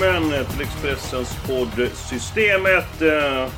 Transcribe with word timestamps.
välkommen 0.00 0.44
till 0.44 0.60
Expressens 0.60 1.46
podd 1.46 1.90
Systemet. 1.94 2.98
Detta 2.98 3.36
eh, 3.36 3.42
är 3.42 3.50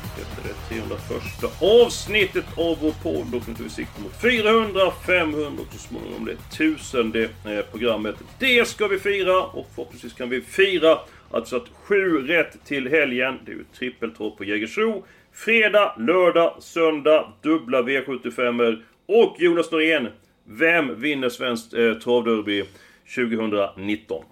det 0.43 0.75
301 0.75 1.61
avsnittet 1.61 2.45
av 2.57 2.77
vår 2.81 2.91
podd 3.03 3.35
och 3.35 3.47
nu 3.47 3.53
tar 3.55 3.63
vi 3.63 3.69
sikte 3.69 4.01
mot 4.01 4.21
400, 4.21 4.91
500 5.07 5.47
och 5.47 5.73
så 5.73 5.79
småningom 5.79 6.25
det 6.25 6.57
tusende 6.57 7.23
eh, 7.23 7.65
programmet. 7.71 8.15
Det 8.39 8.67
ska 8.67 8.87
vi 8.87 8.99
fira 8.99 9.43
och 9.43 9.67
förhoppningsvis 9.75 10.13
kan 10.13 10.29
vi 10.29 10.41
fira 10.41 10.99
alltså 11.31 11.55
att 11.55 11.63
vi 11.63 11.67
satt 11.69 11.77
sju 11.83 12.27
rätt 12.27 12.65
till 12.65 12.89
helgen. 12.89 13.39
Det 13.45 13.51
är 13.51 13.55
ju 13.55 13.63
trippeltråd 13.77 14.37
på 14.37 14.43
Jägersro. 14.43 15.05
Fredag, 15.33 15.95
lördag, 15.97 16.55
söndag, 16.59 17.33
dubbla 17.41 17.81
V75 17.81 18.81
och 19.05 19.35
Jonas 19.39 19.71
Norén. 19.71 20.07
Vem 20.43 21.01
vinner 21.01 21.29
svenskt 21.29 21.73
eh, 21.73 21.93
travderby 21.93 22.63
2019? 23.15 24.23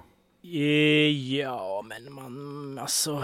Eh, 0.43 1.37
ja, 1.37 1.85
men 1.87 2.13
man, 2.13 2.79
alltså... 2.79 3.23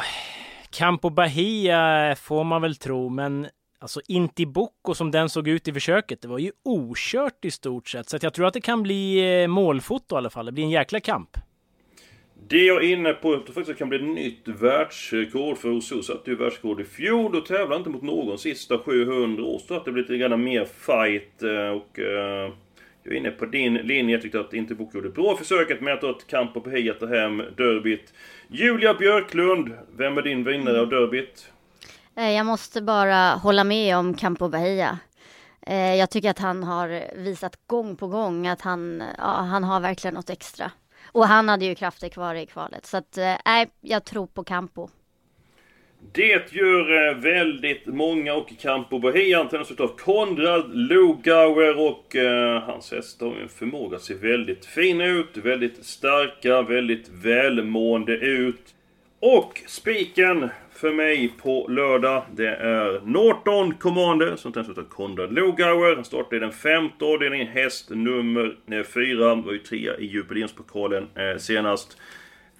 Campo 0.69 1.09
Bahia 1.09 2.15
får 2.15 2.43
man 2.43 2.61
väl 2.61 2.75
tro, 2.75 3.09
men 3.09 3.47
alltså 3.79 4.01
Intibucco 4.07 4.93
som 4.93 5.11
den 5.11 5.29
såg 5.29 5.47
ut 5.47 5.67
i 5.67 5.73
försöket, 5.73 6.21
det 6.21 6.27
var 6.27 6.39
ju 6.39 6.51
okört 6.63 7.45
i 7.45 7.51
stort 7.51 7.89
sett. 7.89 8.09
Så 8.09 8.15
att 8.15 8.23
jag 8.23 8.33
tror 8.33 8.45
att 8.47 8.53
det 8.53 8.61
kan 8.61 8.83
bli 8.83 9.17
eh, 9.41 9.47
målfoto 9.47 10.15
i 10.15 10.17
alla 10.17 10.29
fall. 10.29 10.45
Det 10.45 10.51
blir 10.51 10.63
en 10.63 10.69
jäkla 10.69 10.99
kamp. 10.99 11.37
Det 12.47 12.57
är 12.57 12.67
jag 12.67 12.83
är 12.83 12.93
inne 12.93 13.13
på, 13.13 13.33
jag 13.33 13.45
tror 13.45 13.53
faktiskt 13.53 13.67
det 13.67 13.79
kan 13.79 13.89
bli 13.89 13.97
ett 13.97 14.15
nytt 14.15 14.47
världsrekord 14.61 15.57
för 15.57 15.69
Rousseau 15.69 16.01
satte 16.01 16.29
ju 16.29 16.35
världsrekord 16.35 16.81
i 16.81 16.83
fjol 16.83 17.35
och 17.35 17.45
tävlade 17.45 17.75
inte 17.75 17.89
mot 17.89 18.01
någon 18.01 18.37
sista 18.37 18.77
700 18.77 19.43
år. 19.43 19.59
Så 19.59 19.73
att 19.73 19.85
det 19.85 19.91
blir 19.91 20.03
lite 20.03 20.17
grann 20.17 20.43
mer 20.43 20.65
fight 20.65 21.43
eh, 21.43 21.69
och... 21.69 21.99
Jag 23.03 23.13
är 23.13 23.17
inne 23.17 23.31
på 23.31 23.45
din 23.45 23.73
linje, 23.73 24.15
jag 24.15 24.21
tyckte 24.21 24.39
att 24.39 24.53
Interbok 24.53 24.95
gjorde 24.95 25.09
bra 25.09 25.37
försöket 25.37 25.81
med 25.81 25.93
att 25.93 26.01
ta 26.01 26.09
ett 26.09 26.27
kamp 26.27 26.53
på 26.53 26.59
Bahia 26.59 26.93
ta 26.93 27.07
hem 27.07 27.37
derbyt. 27.37 28.13
Julia 28.47 28.93
Björklund, 28.93 29.77
vem 29.97 30.17
är 30.17 30.21
din 30.21 30.43
vinnare 30.43 30.79
av 30.79 30.89
derbyt? 30.89 31.51
Eh, 32.15 32.31
jag 32.31 32.45
måste 32.45 32.81
bara 32.81 33.29
hålla 33.35 33.63
med 33.63 33.97
om 33.97 34.13
Campo 34.13 34.49
Bahia. 34.49 34.99
Eh, 35.61 35.95
jag 35.95 36.09
tycker 36.09 36.29
att 36.29 36.39
han 36.39 36.63
har 36.63 37.17
visat 37.17 37.67
gång 37.67 37.95
på 37.95 38.07
gång 38.07 38.47
att 38.47 38.61
han, 38.61 39.03
ja, 39.17 39.23
han 39.23 39.63
har 39.63 39.79
verkligen 39.79 40.13
något 40.13 40.29
extra. 40.29 40.71
Och 41.05 41.27
han 41.27 41.49
hade 41.49 41.65
ju 41.65 41.75
krafter 41.75 42.09
kvar 42.09 42.35
i 42.35 42.45
kvalet. 42.45 42.85
Så 42.85 42.97
att, 42.97 43.17
eh, 43.17 43.35
nej, 43.45 43.69
jag 43.81 44.05
tror 44.05 44.27
på 44.27 44.43
Campo. 44.43 44.89
Det 46.11 46.53
gör 46.53 47.09
eh, 47.09 47.17
väldigt 47.17 47.85
många 47.85 48.33
och 48.33 48.53
Campo 48.61 48.99
Bahia 48.99 49.39
antändes 49.39 49.71
utav 49.71 49.87
Konrad 49.87 50.75
Lugauer 50.75 51.79
och 51.79 52.15
eh, 52.15 52.61
hans 52.61 52.91
hästar 52.91 53.25
har 53.25 53.35
en 53.35 53.49
förmåga 53.49 53.95
att 53.95 54.03
se 54.03 54.13
väldigt 54.13 54.65
fina 54.65 55.05
ut, 55.05 55.37
väldigt 55.37 55.85
starka, 55.85 56.61
väldigt 56.61 57.09
välmående 57.09 58.13
ut. 58.13 58.75
Och 59.19 59.61
spiken 59.67 60.49
för 60.75 60.93
mig 60.93 61.33
på 61.41 61.67
lördag, 61.69 62.23
det 62.31 62.55
är 62.55 63.01
Norton 63.05 63.73
Commander 63.73 64.35
som 64.35 64.51
tänds 64.53 64.69
utav 64.69 64.83
Konrad 64.83 65.33
Lugauer. 65.33 65.95
Han 65.95 66.05
startar 66.05 66.37
i 66.37 66.39
den 66.39 66.51
femte 66.51 67.05
avdelningen, 67.05 67.47
häst 67.47 67.89
nummer 67.89 68.55
eh, 68.71 68.83
fyra, 68.83 69.35
var 69.35 69.53
ju 69.53 69.59
trea 69.59 69.97
i 69.97 70.05
jubileumspokalen 70.05 71.07
eh, 71.15 71.37
senast. 71.37 71.97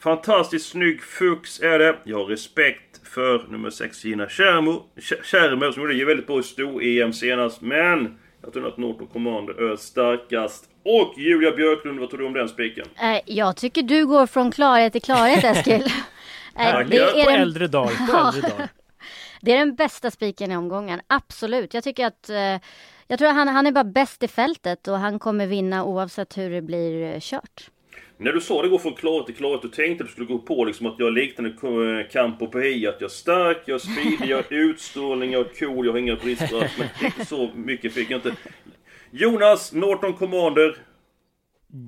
Fantastiskt 0.03 0.69
snygg 0.69 1.03
fux 1.03 1.59
är 1.59 1.79
det. 1.79 1.95
Jag 2.03 2.17
har 2.17 2.25
respekt 2.25 3.07
för 3.07 3.47
nummer 3.49 3.69
6 3.69 4.05
Gina 4.05 4.29
Schermer, 4.29 4.79
Schermer 5.23 5.71
som 5.71 5.81
gjorde 5.81 6.05
väldigt 6.05 6.27
bra 6.27 6.39
i 6.39 6.43
stor-EM 6.43 7.13
senast. 7.13 7.61
Men 7.61 8.19
jag 8.41 8.53
tror 8.53 8.67
att 8.67 8.77
Norton 8.77 9.07
Commander 9.07 9.71
är 9.71 9.75
starkast. 9.75 10.69
Och 10.85 11.13
Julia 11.17 11.51
Björklund, 11.51 11.99
vad 11.99 12.09
tror 12.09 12.19
du 12.19 12.25
om 12.25 12.33
den 12.33 12.49
spiken? 12.49 12.87
Eh, 13.01 13.19
Jag 13.25 13.57
tycker 13.57 13.81
du 13.81 14.05
går 14.05 14.25
från 14.25 14.51
klarhet 14.51 14.93
till 14.93 15.01
klarhet 15.01 15.43
Eskil. 15.43 15.83
Tack. 16.55 16.89
det, 16.89 17.13
På 17.13 17.19
är 17.19 17.25
den, 17.31 17.41
äldre 17.41 17.67
dag, 17.67 17.89
på 18.09 18.17
äldre 18.17 18.41
dag. 18.41 18.67
det 19.41 19.51
är 19.51 19.57
den 19.57 19.75
bästa 19.75 20.11
spiken 20.11 20.51
i 20.51 20.57
omgången, 20.57 21.01
absolut. 21.07 21.73
Jag 21.73 21.83
tycker 21.83 22.05
att 22.05 22.29
eh, 22.29 22.59
jag 23.07 23.19
tror 23.19 23.27
att 23.27 23.35
han, 23.35 23.47
han 23.47 23.67
är 23.67 23.71
bara 23.71 23.83
bäst 23.83 24.23
i 24.23 24.27
fältet 24.27 24.87
och 24.87 24.97
han 24.97 25.19
kommer 25.19 25.47
vinna 25.47 25.83
oavsett 25.83 26.37
hur 26.37 26.49
det 26.49 26.61
blir 26.61 27.13
eh, 27.13 27.19
kört. 27.19 27.69
När 28.23 28.33
du 28.33 28.41
sa 28.41 28.61
det 28.61 28.69
går 28.69 28.77
från 28.77 28.93
klarhet 28.93 29.25
till 29.25 29.35
klarhet, 29.35 29.61
du 29.61 29.67
tänkte 29.67 30.03
att 30.03 30.07
du 30.07 30.11
skulle 30.11 30.27
gå 30.27 30.39
på 30.39 30.65
liksom 30.65 30.85
att 30.85 30.95
jag 30.97 31.13
liknande 31.13 31.49
eh, 31.49 32.07
Campo 32.11 32.47
Bahia. 32.47 32.89
Att 32.89 33.01
jag 33.01 33.07
är 33.07 33.13
stark, 33.13 33.57
jag 33.65 33.75
är 33.75 33.79
speedig, 33.79 34.31
jag 34.31 34.37
har 34.37 34.45
utstrålning, 34.49 35.31
jag 35.31 35.41
är 35.41 35.59
cool, 35.59 35.85
jag 35.85 35.93
har 35.93 35.99
inga 35.99 36.15
brister. 36.15 36.71
Men 36.79 36.87
riktigt 36.99 37.27
så 37.27 37.49
mycket 37.55 37.93
fick 37.93 38.11
jag 38.11 38.17
inte. 38.17 38.33
Jonas, 39.11 39.73
Norton 39.73 40.13
Commander. 40.13 40.77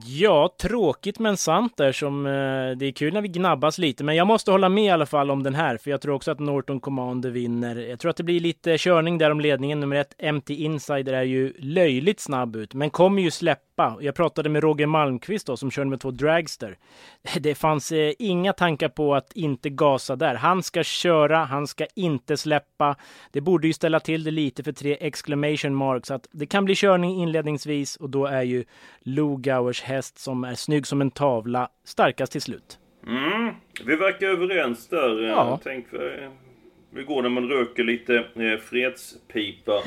Ja, 0.06 0.56
tråkigt 0.62 1.20
men 1.20 1.38
sant 1.38 1.74
där 1.78 1.92
som 1.92 2.26
eh, 2.26 2.32
det 2.78 2.86
är 2.86 2.92
kul 2.92 3.14
när 3.14 3.22
vi 3.22 3.28
gnabbas 3.28 3.78
lite. 3.78 4.04
Men 4.04 4.16
jag 4.16 4.28
måste 4.28 4.52
hålla 4.52 4.70
med 4.70 4.84
i 4.84 4.90
alla 4.90 5.06
fall 5.06 5.32
om 5.32 5.44
den 5.44 5.56
här, 5.56 5.78
för 5.78 5.92
jag 5.92 6.02
tror 6.02 6.16
också 6.16 6.32
att 6.32 6.40
Norton 6.40 6.80
Commander 6.80 7.30
vinner. 7.30 7.76
Jag 7.76 8.00
tror 8.00 8.10
att 8.10 8.18
det 8.18 8.24
blir 8.24 8.40
lite 8.40 8.78
körning 8.78 9.18
där 9.18 9.32
om 9.32 9.40
ledningen. 9.40 9.80
Nummer 9.80 9.96
ett, 9.96 10.34
MT 10.34 10.50
Insider, 10.50 11.14
är 11.14 11.24
ju 11.24 11.54
löjligt 11.60 12.20
snabb 12.20 12.56
ut, 12.56 12.74
men 12.74 12.90
kommer 12.90 13.22
ju 13.22 13.32
släppa. 13.32 13.75
Jag 13.78 14.16
pratade 14.16 14.50
med 14.50 14.64
Roger 14.64 14.86
Malmqvist 14.88 15.48
då, 15.48 15.58
som 15.58 15.72
kör 15.72 15.86
med 15.86 16.00
två 16.00 16.12
Dragster. 16.12 16.78
Det 17.40 17.56
fanns 17.56 17.92
eh, 17.92 18.14
inga 18.20 18.54
tankar 18.54 18.90
på 18.90 19.16
att 19.16 19.32
inte 19.34 19.70
gasa 19.70 20.16
där. 20.16 20.36
Han 20.36 20.64
ska 20.64 20.84
köra, 20.84 21.38
han 21.38 21.68
ska 21.68 21.86
inte 21.96 22.38
släppa. 22.38 22.96
Det 23.32 23.42
borde 23.42 23.68
ju 23.68 23.74
ställa 23.74 24.00
till 24.00 24.24
det 24.24 24.32
lite 24.32 24.64
för 24.64 24.72
tre 24.72 24.98
exclamation 25.00 25.76
marks. 25.76 26.12
Att 26.12 26.28
det 26.32 26.46
kan 26.46 26.66
bli 26.66 26.76
körning 26.76 27.22
inledningsvis 27.22 27.96
och 27.96 28.10
då 28.10 28.26
är 28.26 28.44
ju 28.44 28.66
Lugauers 29.00 29.82
häst 29.82 30.20
som 30.20 30.44
är 30.44 30.56
snygg 30.56 30.88
som 30.88 31.02
en 31.02 31.12
tavla 31.12 31.70
starkast 31.86 32.32
till 32.32 32.42
slut. 32.42 32.80
Mm, 33.08 33.54
vi 33.86 33.96
verkar 33.96 34.28
överens 34.28 34.88
där. 34.88 35.24
Eh, 35.24 35.30
Ja. 35.30 35.60
Tänk 35.64 35.94
eh, 35.94 36.30
hur 36.94 37.04
går 37.04 37.22
när 37.22 37.30
man 37.30 37.50
röker 37.50 37.84
lite 37.84 38.16
eh, 38.16 38.58
fredspipa. 38.70 39.72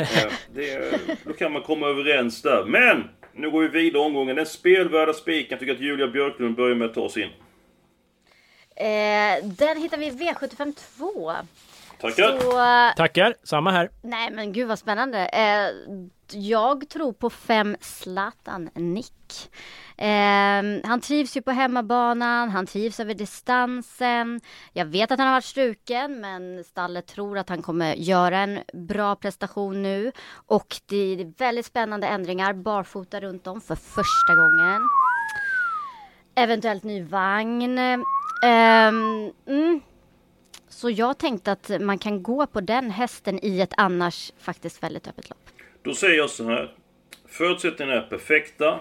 eh, 0.00 0.32
det, 0.54 1.00
då 1.24 1.32
kan 1.32 1.52
man 1.52 1.62
komma 1.62 1.86
överens 1.86 2.42
där. 2.42 2.64
Men! 2.66 3.04
Nu 3.36 3.50
går 3.50 3.62
vi 3.62 3.68
vidare 3.68 4.02
omgången. 4.02 4.36
Den 4.36 4.46
spelvärda 4.46 5.12
spiken. 5.12 5.50
Jag 5.50 5.60
tycker 5.60 5.74
att 5.74 5.80
Julia 5.80 6.08
Björklund 6.08 6.56
börjar 6.56 6.76
med 6.76 6.88
att 6.88 6.94
ta 6.94 7.08
sin. 7.08 7.28
Eh, 8.76 9.44
den 9.44 9.82
hittar 9.82 9.98
vi 9.98 10.06
i 10.06 10.10
V75 10.10 10.72
2. 10.98 11.32
Tackar! 12.00 12.40
Så, 12.40 12.58
eh, 12.58 12.94
Tackar, 12.96 13.34
samma 13.42 13.70
här. 13.70 13.90
nej 14.02 14.30
men 14.30 14.52
gud 14.52 14.68
vad 14.68 14.78
spännande. 14.78 15.26
Eh, 15.26 15.70
jag 16.30 16.88
tror 16.88 17.12
på 17.12 17.30
fem 17.30 17.76
Zlatan 17.80 18.70
Nick. 18.74 19.50
Eh, 19.96 20.88
han 20.88 21.00
trivs 21.00 21.36
ju 21.36 21.42
på 21.42 21.50
hemmabanan, 21.50 22.50
han 22.50 22.66
trivs 22.66 23.00
över 23.00 23.14
distansen. 23.14 24.40
Jag 24.72 24.84
vet 24.86 25.10
att 25.10 25.18
han 25.18 25.28
har 25.28 25.34
varit 25.34 25.44
struken 25.44 26.20
men 26.20 26.64
stallet 26.64 27.06
tror 27.06 27.38
att 27.38 27.48
han 27.48 27.62
kommer 27.62 27.94
göra 27.94 28.38
en 28.38 28.60
bra 28.72 29.16
prestation 29.16 29.82
nu. 29.82 30.12
Och 30.46 30.76
det 30.86 30.96
är 30.96 31.38
väldigt 31.38 31.66
spännande 31.66 32.06
ändringar, 32.06 32.52
barfota 32.52 33.20
runt 33.20 33.46
om 33.46 33.60
för 33.60 33.74
första 33.74 34.34
gången. 34.34 34.88
Eventuellt 36.34 36.84
ny 36.84 37.02
vagn. 37.02 37.78
Ehm, 37.78 39.32
mm. 39.46 39.80
Så 40.74 40.90
jag 40.90 41.18
tänkte 41.18 41.52
att 41.52 41.70
man 41.80 41.98
kan 41.98 42.22
gå 42.22 42.46
på 42.46 42.60
den 42.60 42.90
hästen 42.90 43.38
i 43.42 43.60
ett 43.60 43.72
annars 43.76 44.32
faktiskt 44.38 44.82
väldigt 44.82 45.08
öppet 45.08 45.30
lopp. 45.30 45.38
Då 45.82 45.94
säger 45.94 46.16
jag 46.16 46.30
så 46.30 46.44
här. 46.44 46.74
Förutsättningarna 47.28 48.02
är 48.02 48.06
perfekta. 48.08 48.80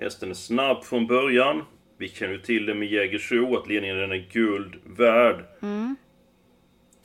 Hästen 0.00 0.30
är 0.30 0.34
snabb 0.34 0.84
från 0.84 1.06
början. 1.06 1.62
Vi 1.98 2.08
känner 2.08 2.32
ju 2.32 2.40
till 2.40 2.66
det 2.66 2.74
med 2.74 2.88
Jägersro, 2.88 3.56
att 3.56 3.66
ledningen 3.68 3.96
den 3.96 4.12
är 4.12 4.28
guld 4.32 4.74
värd 4.84 5.44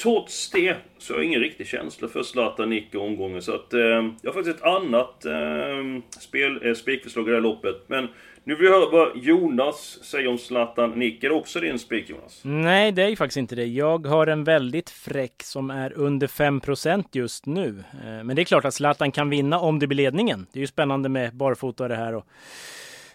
trots 0.02 0.50
det 0.50 0.76
så 0.98 1.14
har 1.14 1.20
jag 1.20 1.26
ingen 1.26 1.42
riktig 1.42 1.68
känsla 1.68 2.08
för 2.08 2.24
Zlatan 2.24 2.70
Nick 2.70 2.94
i 2.94 2.98
omgången. 2.98 3.42
Så 3.42 3.56
att 3.56 3.74
eh, 3.74 3.80
jag 3.82 4.26
har 4.26 4.34
faktiskt 4.34 4.58
ett 4.58 4.64
annat 4.64 5.26
eh, 5.26 6.02
spel, 6.20 6.68
eh, 6.68 6.74
spikförslag 6.74 7.28
i 7.28 7.30
det 7.30 7.36
här 7.36 7.42
loppet. 7.42 7.84
Men 7.88 8.08
nu 8.44 8.56
vill 8.56 8.66
jag 8.66 8.74
höra 8.74 8.90
vad 8.92 9.18
Jonas 9.18 10.00
säger 10.04 10.28
om 10.28 10.38
Zlatan 10.38 10.92
Nick. 10.92 11.24
Är 11.24 11.30
det 11.30 11.36
också 11.36 11.60
din 11.60 11.80
spik 11.80 12.10
Jonas? 12.10 12.42
Nej, 12.44 12.92
det 12.92 13.04
är 13.04 13.10
ju 13.10 13.16
faktiskt 13.16 13.38
inte 13.38 13.56
det. 13.56 13.66
Jag 13.66 14.06
har 14.06 14.28
en 14.28 14.44
väldigt 14.44 14.90
fräck 14.90 15.44
som 15.44 15.70
är 15.70 15.94
under 15.98 16.28
5% 16.28 17.06
just 17.12 17.46
nu. 17.46 17.84
Eh, 17.94 18.24
men 18.24 18.36
det 18.36 18.42
är 18.42 18.44
klart 18.44 18.66
att 18.66 18.74
Zlatan 18.74 19.12
kan 19.12 19.30
vinna 19.30 19.60
om 19.60 19.80
det 19.80 19.88
blir 19.88 19.98
ledningen. 19.98 20.48
Det 20.54 20.60
är 20.60 20.62
ju 20.62 20.68
spännande 20.68 21.10
med 21.10 21.36
barfota 21.36 21.88
det 21.88 21.96
här. 21.96 22.16
Och... 22.16 22.28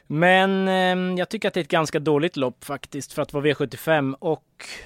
Men 0.07 0.69
eh, 0.69 1.19
jag 1.19 1.29
tycker 1.29 1.49
att 1.49 1.55
det 1.55 1.61
är 1.61 1.65
ett 1.65 1.71
ganska 1.71 1.99
dåligt 1.99 2.37
lopp 2.37 2.65
faktiskt 2.65 3.13
för 3.13 3.23
att 3.23 3.33
vara 3.33 3.45
V75. 3.45 4.15
Och 4.19 4.45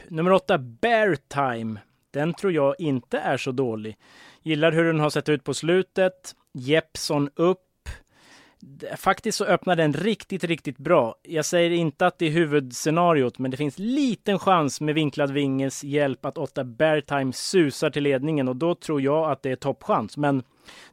nummer 0.08 0.32
8, 0.32 0.58
Bear 0.58 1.16
Time. 1.28 1.80
Den 2.10 2.34
tror 2.34 2.52
jag 2.52 2.74
inte 2.78 3.18
är 3.18 3.36
så 3.36 3.52
dålig. 3.52 3.96
Gillar 4.42 4.72
hur 4.72 4.84
den 4.84 5.00
har 5.00 5.10
sett 5.10 5.28
ut 5.28 5.44
på 5.44 5.54
slutet. 5.54 6.34
Jeppson 6.52 7.30
upp 7.34 7.64
Faktiskt 8.96 9.38
så 9.38 9.44
öppnar 9.44 9.76
den 9.76 9.92
riktigt, 9.92 10.44
riktigt 10.44 10.78
bra. 10.78 11.14
Jag 11.22 11.44
säger 11.44 11.70
inte 11.70 12.06
att 12.06 12.18
det 12.18 12.26
är 12.26 12.30
huvudscenariot, 12.30 13.38
men 13.38 13.50
det 13.50 13.56
finns 13.56 13.78
liten 13.78 14.38
chans 14.38 14.80
med 14.80 14.94
vinklad 14.94 15.30
vinges 15.30 15.84
hjälp 15.84 16.24
att 16.24 16.38
8 16.38 16.64
Beartime 16.64 17.32
susar 17.32 17.90
till 17.90 18.02
ledningen 18.02 18.48
och 18.48 18.56
då 18.56 18.74
tror 18.74 19.00
jag 19.00 19.30
att 19.30 19.42
det 19.42 19.50
är 19.50 19.56
toppchans. 19.56 20.16
Men 20.16 20.42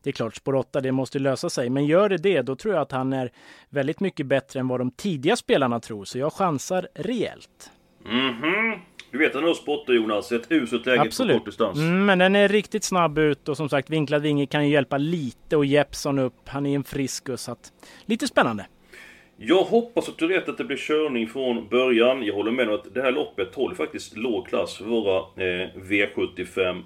det 0.03 0.09
är 0.09 0.11
klart, 0.11 0.35
spår 0.35 0.55
8, 0.55 0.81
det 0.81 0.91
måste 0.91 1.19
lösa 1.19 1.49
sig. 1.49 1.69
Men 1.69 1.85
gör 1.85 2.09
det 2.09 2.17
det, 2.17 2.41
då 2.41 2.55
tror 2.55 2.73
jag 2.73 2.81
att 2.81 2.91
han 2.91 3.13
är 3.13 3.31
väldigt 3.69 3.99
mycket 3.99 4.25
bättre 4.25 4.59
än 4.59 4.67
vad 4.67 4.79
de 4.79 4.91
tidiga 4.91 5.35
spelarna 5.35 5.79
tror. 5.79 6.05
Så 6.05 6.17
jag 6.17 6.33
chansar 6.33 6.87
rejält. 6.93 7.71
Mm 8.05 8.33
-hmm 8.33 8.79
du 9.15 9.19
vet 9.19 9.29
att 9.29 9.35
han 9.35 9.43
har 9.43 9.53
spottar 9.53 9.93
Jonas, 9.93 10.31
ett 10.31 10.51
uselt 10.51 10.85
läge 10.85 11.11
på 11.17 11.33
kort 11.33 11.45
distans. 11.45 11.79
Mm, 11.79 12.05
men 12.05 12.19
den 12.19 12.35
är 12.35 12.47
riktigt 12.47 12.83
snabb 12.83 13.17
ut 13.17 13.49
och 13.49 13.57
som 13.57 13.69
sagt 13.69 13.89
vinklad 13.89 14.21
vinge 14.21 14.45
kan 14.45 14.67
ju 14.67 14.73
hjälpa 14.73 14.97
lite 14.97 15.57
och 15.57 15.65
Jeppson 15.65 16.19
upp. 16.19 16.49
Han 16.49 16.65
är 16.65 16.75
en 16.75 16.83
friskus 16.83 17.41
så 17.41 17.51
att 17.51 17.73
lite 18.05 18.27
spännande. 18.27 18.65
Jag 19.37 19.63
hoppas 19.63 20.09
att 20.09 20.17
du 20.17 20.27
rätt 20.27 20.49
att 20.49 20.57
det 20.57 20.63
blir 20.63 20.77
körning 20.77 21.27
från 21.27 21.67
början. 21.67 22.23
Jag 22.23 22.33
håller 22.33 22.51
med 22.51 22.69
om 22.69 22.75
att 22.75 22.93
det 22.93 23.01
här 23.01 23.11
loppet 23.11 23.55
håller 23.55 23.75
faktiskt 23.75 24.17
låg 24.17 24.47
klass 24.47 24.77
för 24.77 24.85
våra 24.85 25.17
eh, 25.17 25.69
V75. 25.75 26.83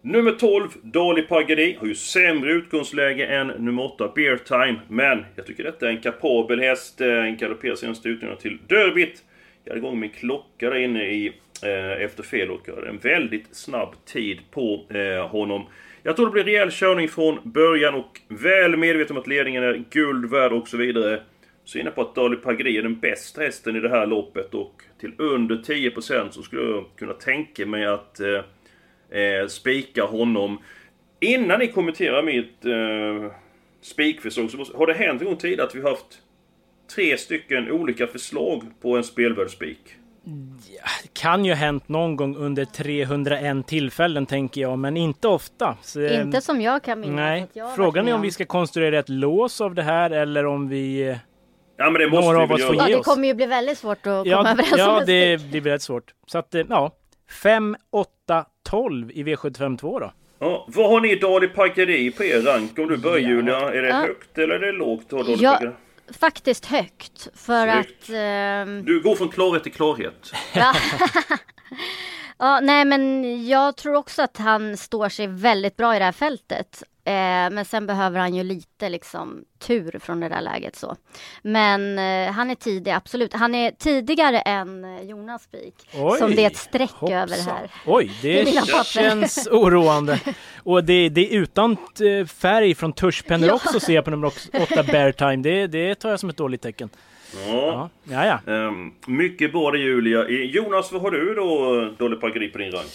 Nummer 0.00 0.32
12, 0.32 0.68
Dali 0.82 1.22
Pagadi, 1.22 1.76
har 1.80 1.86
ju 1.86 1.94
sämre 1.94 2.52
utgångsläge 2.52 3.26
än 3.26 3.46
nummer 3.46 3.84
8, 3.84 4.12
Beer 4.14 4.36
Time. 4.36 4.80
Men 4.88 5.24
jag 5.36 5.46
tycker 5.46 5.64
detta 5.64 5.86
är 5.86 5.90
en 5.90 6.00
kapabel 6.00 6.60
häst. 6.60 7.00
En 7.00 7.36
galopperar 7.36 7.74
senaste 7.74 8.08
utgången 8.08 8.36
till 8.36 8.58
Derbyt. 8.68 9.22
Jag 9.64 9.70
hade 9.70 9.78
igång 9.78 10.00
min 10.00 10.10
klocka 10.10 10.70
där 10.70 10.76
inne 10.76 11.04
i 11.04 11.26
eh, 11.26 11.32
Eh, 11.62 12.02
efter 12.02 12.22
fel 12.22 12.50
och 12.50 12.68
en 12.68 12.98
väldigt 12.98 13.54
snabb 13.56 13.94
tid 14.04 14.40
på 14.50 14.86
eh, 14.90 15.28
honom. 15.28 15.66
Jag 16.02 16.16
tror 16.16 16.26
det 16.26 16.32
blir 16.32 16.44
rejäl 16.44 16.70
körning 16.70 17.08
från 17.08 17.38
början 17.44 17.94
och 17.94 18.20
väl 18.28 18.76
medveten 18.76 19.16
om 19.16 19.20
att 19.20 19.28
ledningen 19.28 19.62
är 19.62 19.84
guld 19.90 20.30
värd 20.30 20.52
och 20.52 20.68
så 20.68 20.76
vidare. 20.76 21.22
Så 21.64 21.78
inne 21.78 21.90
på 21.90 22.00
att 22.00 22.14
Dali 22.14 22.36
Pagri 22.36 22.78
är 22.78 22.82
den 22.82 23.00
bästa 23.00 23.40
hästen 23.40 23.76
i 23.76 23.80
det 23.80 23.88
här 23.88 24.06
loppet 24.06 24.54
och 24.54 24.82
till 25.00 25.12
under 25.18 25.56
10% 25.56 26.30
så 26.30 26.42
skulle 26.42 26.62
jag 26.62 26.84
kunna 26.96 27.12
tänka 27.12 27.66
mig 27.66 27.86
att 27.86 28.20
eh, 28.20 29.20
eh, 29.20 29.46
spika 29.46 30.04
honom. 30.04 30.58
Innan 31.20 31.58
ni 31.58 31.68
kommenterar 31.68 32.22
mitt 32.22 32.64
eh, 32.64 33.32
spikförslag 33.80 34.50
så 34.50 34.56
måste, 34.56 34.76
har 34.76 34.86
det 34.86 34.94
hänt 34.94 35.20
en 35.20 35.26
gång 35.26 35.36
tidigare 35.36 35.66
att 35.66 35.74
vi 35.74 35.80
har 35.80 35.90
haft 35.90 36.22
tre 36.94 37.18
stycken 37.18 37.70
olika 37.70 38.06
förslag 38.06 38.62
på 38.80 38.96
en 38.96 39.04
spelvärdsspik 39.04 39.96
kan 41.12 41.44
ju 41.44 41.50
ha 41.50 41.56
hänt 41.56 41.88
någon 41.88 42.16
gång 42.16 42.36
under 42.36 42.64
301 42.64 43.66
tillfällen 43.66 44.26
tänker 44.26 44.60
jag, 44.60 44.78
men 44.78 44.96
inte 44.96 45.28
ofta. 45.28 45.76
Så, 45.82 46.06
inte 46.06 46.40
som 46.40 46.60
jag 46.60 46.82
kan 46.82 47.00
minnas. 47.00 47.16
Nej. 47.16 47.48
Frågan 47.76 48.08
är 48.08 48.14
om 48.14 48.20
vi 48.20 48.30
ska 48.30 48.44
konstruera 48.44 48.98
ett 48.98 49.08
lås 49.08 49.60
av 49.60 49.74
det 49.74 49.82
här 49.82 50.10
eller 50.10 50.46
om 50.46 50.68
vi 50.68 51.16
Ja 51.76 51.90
men 51.90 52.00
det 52.00 52.08
måste 52.08 52.32
några 52.32 52.38
vi 52.38 52.44
av 52.44 52.52
oss 52.52 52.66
får 52.66 52.76
ja, 52.76 52.96
det 52.96 53.04
kommer 53.04 53.28
ju 53.28 53.34
bli 53.34 53.46
väldigt 53.46 53.78
svårt 53.78 53.98
att 53.98 54.04
komma 54.04 54.24
ja, 54.24 54.50
överens 54.50 54.74
Ja, 54.76 54.98
om 54.98 55.02
det 55.06 55.50
blir 55.50 55.60
väldigt 55.60 55.82
svårt. 55.82 56.14
Så 56.26 56.38
att, 56.38 56.54
eh, 56.54 56.62
ja. 56.68 56.90
5, 57.42 57.76
8, 57.90 58.44
12 58.70 59.10
i 59.10 59.24
V75 59.24 59.78
2 59.78 59.98
då. 59.98 60.12
Ja, 60.38 60.66
vad 60.68 60.90
har 60.90 61.00
ni 61.00 61.14
Dali 61.16 61.48
Pagari 61.48 62.10
på 62.10 62.24
er 62.24 62.40
rank? 62.40 62.78
Om 62.78 62.88
du 62.88 62.96
börjar 62.96 63.18
ja. 63.18 63.28
Julia, 63.28 63.72
är 63.72 63.82
det 63.82 63.88
ja. 63.88 63.94
högt 63.94 64.38
eller 64.38 64.54
är 64.54 64.58
det 64.58 64.72
lågt? 64.72 65.10
Dali 65.10 65.36
ja, 65.40 65.60
faktiskt 66.20 66.66
högt. 66.66 67.28
För 67.34 67.72
Snyggt. 67.72 68.02
att... 68.02 68.08
Eh... 68.08 68.84
Du 68.84 69.00
går 69.04 69.16
från 69.16 69.28
klarhet 69.28 69.62
till 69.62 69.72
klarhet. 69.72 70.32
Ja. 70.54 70.74
ja, 72.38 72.60
nej 72.60 72.84
men 72.84 73.24
jag 73.48 73.76
tror 73.76 73.94
också 73.94 74.22
att 74.22 74.36
han 74.36 74.76
står 74.76 75.08
sig 75.08 75.26
väldigt 75.26 75.76
bra 75.76 75.96
i 75.96 75.98
det 75.98 76.04
här 76.04 76.12
fältet. 76.12 76.82
Eh, 77.04 77.50
men 77.50 77.64
sen 77.64 77.86
behöver 77.86 78.20
han 78.20 78.34
ju 78.34 78.42
lite 78.42 78.88
liksom 78.88 79.44
tur 79.58 79.98
från 79.98 80.20
det 80.20 80.28
där 80.28 80.40
läget 80.40 80.76
så. 80.76 80.96
Men 81.42 81.98
eh, 81.98 82.32
han 82.32 82.50
är 82.50 82.54
tidig, 82.54 82.90
absolut. 82.90 83.32
Han 83.32 83.54
är 83.54 83.70
tidigare 83.70 84.40
än 84.40 84.84
eh, 84.84 85.02
Jonas 85.02 85.42
Spik. 85.42 85.74
Som 86.18 86.30
det 86.30 86.42
är 86.42 86.46
ett 86.46 86.56
streck 86.56 86.90
hoppsa. 86.90 87.16
över 87.16 87.36
här. 87.36 87.70
Oj, 87.86 88.10
det 88.22 88.64
känns 88.84 89.48
oroande. 89.50 90.20
Och 90.62 90.84
det, 90.84 91.08
det 91.08 91.34
är 91.34 91.38
utan 91.38 91.72
eh, 91.72 92.26
färg 92.26 92.74
från 92.74 92.92
tuschpennor 92.92 93.48
ja. 93.48 93.54
också 93.54 93.80
ser 93.80 93.94
jag 93.94 94.04
på 94.04 94.10
nummer 94.10 94.26
8 94.26 94.82
Bear 94.82 95.12
Time. 95.12 95.36
Det, 95.36 95.66
det 95.66 95.94
tar 95.94 96.10
jag 96.10 96.20
som 96.20 96.30
ett 96.30 96.36
dåligt 96.36 96.62
tecken. 96.62 96.90
Ja. 97.46 97.90
ja. 98.04 98.40
ja, 98.46 98.52
um, 98.52 98.94
mycket 99.06 99.52
bra 99.52 99.76
Julia. 99.76 100.28
Jonas, 100.28 100.92
vad 100.92 101.02
har 101.02 101.10
du 101.10 101.34
då 101.34 101.88
Dolly 101.98 102.16
Pagri 102.16 102.48
på 102.48 102.58
din 102.58 102.72
rank? 102.72 102.90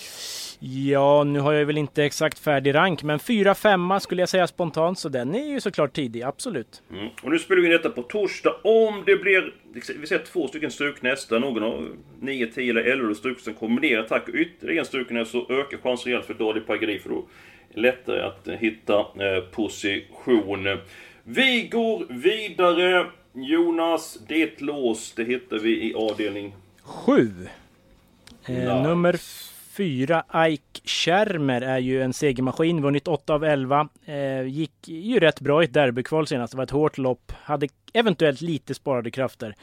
Ja, 0.60 1.24
nu 1.24 1.40
har 1.40 1.54
jag 1.54 1.66
väl 1.66 1.78
inte 1.78 2.04
exakt 2.04 2.40
färdig 2.40 2.76
rank, 2.76 3.04
men 3.04 3.20
4-5 3.20 4.00
skulle 4.00 4.22
jag 4.22 4.30
säga 4.30 4.48
spontant, 4.48 5.00
så 5.00 5.10
den 5.10 5.36
är 5.36 5.48
ju 5.48 5.62
såklart 5.62 5.94
tidig, 5.94 6.24
absolut. 6.24 6.82
Mm. 6.92 7.08
Och 7.24 7.32
nu 7.32 7.40
spelar 7.40 7.62
vi 7.62 7.68
in 7.68 7.72
detta 7.74 7.90
på 7.90 8.04
torsdag. 8.04 8.56
Om 8.64 9.04
det 9.06 9.16
blir, 9.16 9.54
vi 10.00 10.08
ser 10.08 10.20
två 10.20 10.48
stycken 10.48 10.72
struknäst, 10.72 11.30
där 11.30 11.40
någon 11.40 11.64
av 11.64 11.90
9, 12.20 12.48
10 12.48 12.70
eller 12.70 12.82
11 12.82 13.16
struknästen 13.16 13.54
kombinerar 13.54 14.04
attack 14.04 14.28
och 14.28 14.36
ytterligare 14.36 14.80
en 14.80 14.86
struknäst, 14.86 15.32
så 15.32 15.46
ökar 15.50 15.78
chansen 15.78 16.10
rejält 16.10 16.26
för 16.26 16.34
Dali 16.34 16.60
Pagari, 16.60 17.00
för 17.00 17.10
då 17.10 17.16
är 17.16 17.22
det 17.74 17.82
lättare 17.82 18.22
att 18.22 18.48
hitta 18.48 19.00
eh, 19.00 19.44
position. 19.52 20.78
Vi 21.24 21.68
går 21.72 22.06
vidare. 22.10 23.06
Jonas, 23.34 24.20
ditt 24.28 24.62
lås, 24.62 25.14
det 25.16 25.24
hittar 25.24 25.58
vi 25.58 25.90
i 25.90 25.94
avdelning 25.94 26.56
7. 26.84 27.32
Eh, 28.46 28.54
nice. 28.54 28.82
Nummer 28.82 29.20
fyra. 29.78 30.24
Ike 30.48 30.82
Schermer 30.84 31.62
är 31.62 31.78
ju 31.78 32.02
en 32.02 32.14
segermaskin, 32.14 32.82
vunnit 32.82 33.08
8 33.08 33.34
av 33.34 33.44
11. 33.44 33.90
Eh, 34.06 34.44
gick 34.44 34.88
ju 34.88 35.20
rätt 35.20 35.42
bra 35.42 35.62
i 35.62 35.66
ett 35.66 35.74
derbykval 35.74 36.28
senast. 36.28 36.52
Det 36.52 36.58
var 36.58 36.64
ett 36.64 36.72
hårt 36.72 36.98
lopp. 36.98 37.32
Hade 37.44 37.68
eventuellt 37.94 38.42
lite 38.42 38.74
sparade 38.74 39.12
krafter. 39.12 39.56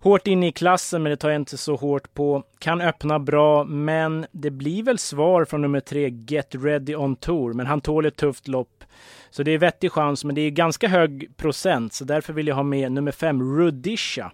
Hårt 0.00 0.26
inne 0.26 0.48
i 0.48 0.52
klassen, 0.52 1.02
men 1.02 1.10
det 1.10 1.16
tar 1.16 1.30
jag 1.30 1.40
inte 1.40 1.56
så 1.56 1.76
hårt 1.76 2.14
på. 2.14 2.42
Kan 2.58 2.80
öppna 2.80 3.18
bra, 3.18 3.64
men 3.64 4.26
det 4.32 4.50
blir 4.50 4.82
väl 4.82 4.98
svar 4.98 5.44
från 5.44 5.62
nummer 5.62 5.80
tre, 5.80 6.08
Get 6.28 6.54
Ready 6.54 6.94
On 6.94 7.16
Tour. 7.16 7.52
Men 7.52 7.66
han 7.66 7.80
tål 7.80 8.06
ett 8.06 8.16
tufft 8.16 8.48
lopp. 8.48 8.84
Så 9.30 9.42
det 9.42 9.50
är 9.50 9.58
vettig 9.58 9.92
chans, 9.92 10.24
men 10.24 10.34
det 10.34 10.40
är 10.40 10.50
ganska 10.50 10.88
hög 10.88 11.36
procent. 11.36 11.92
Så 11.92 12.04
därför 12.04 12.32
vill 12.32 12.48
jag 12.48 12.54
ha 12.54 12.62
med 12.62 12.92
nummer 12.92 13.12
fem, 13.12 13.58
Rudisha. 13.58 14.32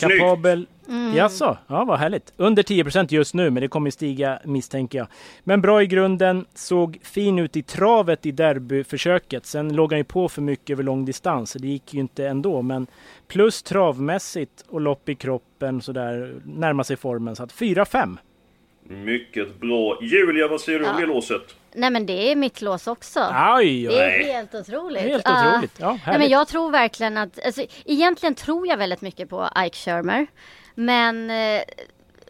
Kapabel. 0.00 0.66
Mm. 0.88 1.16
Jaså? 1.16 1.58
Ja, 1.66 1.84
vad 1.84 1.98
härligt. 1.98 2.32
Under 2.36 2.62
10% 2.62 3.06
just 3.10 3.34
nu, 3.34 3.50
men 3.50 3.60
det 3.60 3.68
kommer 3.68 3.90
stiga 3.90 4.38
misstänker 4.44 4.98
jag. 4.98 5.06
Men 5.44 5.60
bra 5.60 5.82
i 5.82 5.86
grunden. 5.86 6.44
Såg 6.54 6.98
fin 7.02 7.38
ut 7.38 7.56
i 7.56 7.62
travet 7.62 8.26
i 8.26 8.32
derbyförsöket. 8.32 9.46
Sen 9.46 9.76
låg 9.76 9.92
han 9.92 9.98
ju 10.00 10.04
på 10.04 10.28
för 10.28 10.42
mycket 10.42 10.70
över 10.70 10.82
lång 10.82 11.04
distans, 11.04 11.50
så 11.50 11.58
det 11.58 11.68
gick 11.68 11.94
ju 11.94 12.00
inte 12.00 12.28
ändå. 12.28 12.62
Men 12.62 12.86
plus 13.28 13.62
travmässigt 13.62 14.64
och 14.68 14.80
lopp 14.80 15.08
i 15.08 15.14
kroppen 15.14 15.82
sådär, 15.82 16.34
närma 16.44 16.84
sig 16.84 16.96
formen. 16.96 17.36
Så 17.36 17.42
att 17.42 17.52
4-5. 17.52 18.16
Mycket 18.88 19.60
bra. 19.60 19.98
Julia, 20.02 20.48
vad 20.48 20.60
säger 20.60 20.78
du 20.78 20.88
om 20.88 21.00
det 21.00 21.06
låset? 21.06 21.56
Nej 21.76 21.90
men 21.90 22.06
det 22.06 22.32
är 22.32 22.36
mitt 22.36 22.60
lås 22.60 22.86
också. 22.86 23.34
Oj. 23.56 23.86
Det 23.86 24.00
är 24.00 24.24
helt 24.24 24.54
otroligt. 24.54 25.02
Helt 25.02 25.28
otroligt. 25.28 25.72
Ja, 25.78 25.98
nej, 26.06 26.18
men 26.18 26.28
jag 26.28 26.48
tror 26.48 26.70
verkligen 26.70 27.16
att, 27.16 27.46
alltså, 27.46 27.66
egentligen 27.84 28.34
tror 28.34 28.66
jag 28.66 28.76
väldigt 28.76 29.00
mycket 29.00 29.28
på 29.28 29.48
Ike 29.58 29.76
Shermer. 29.76 30.26
Men 30.74 31.30
eh, 31.30 31.62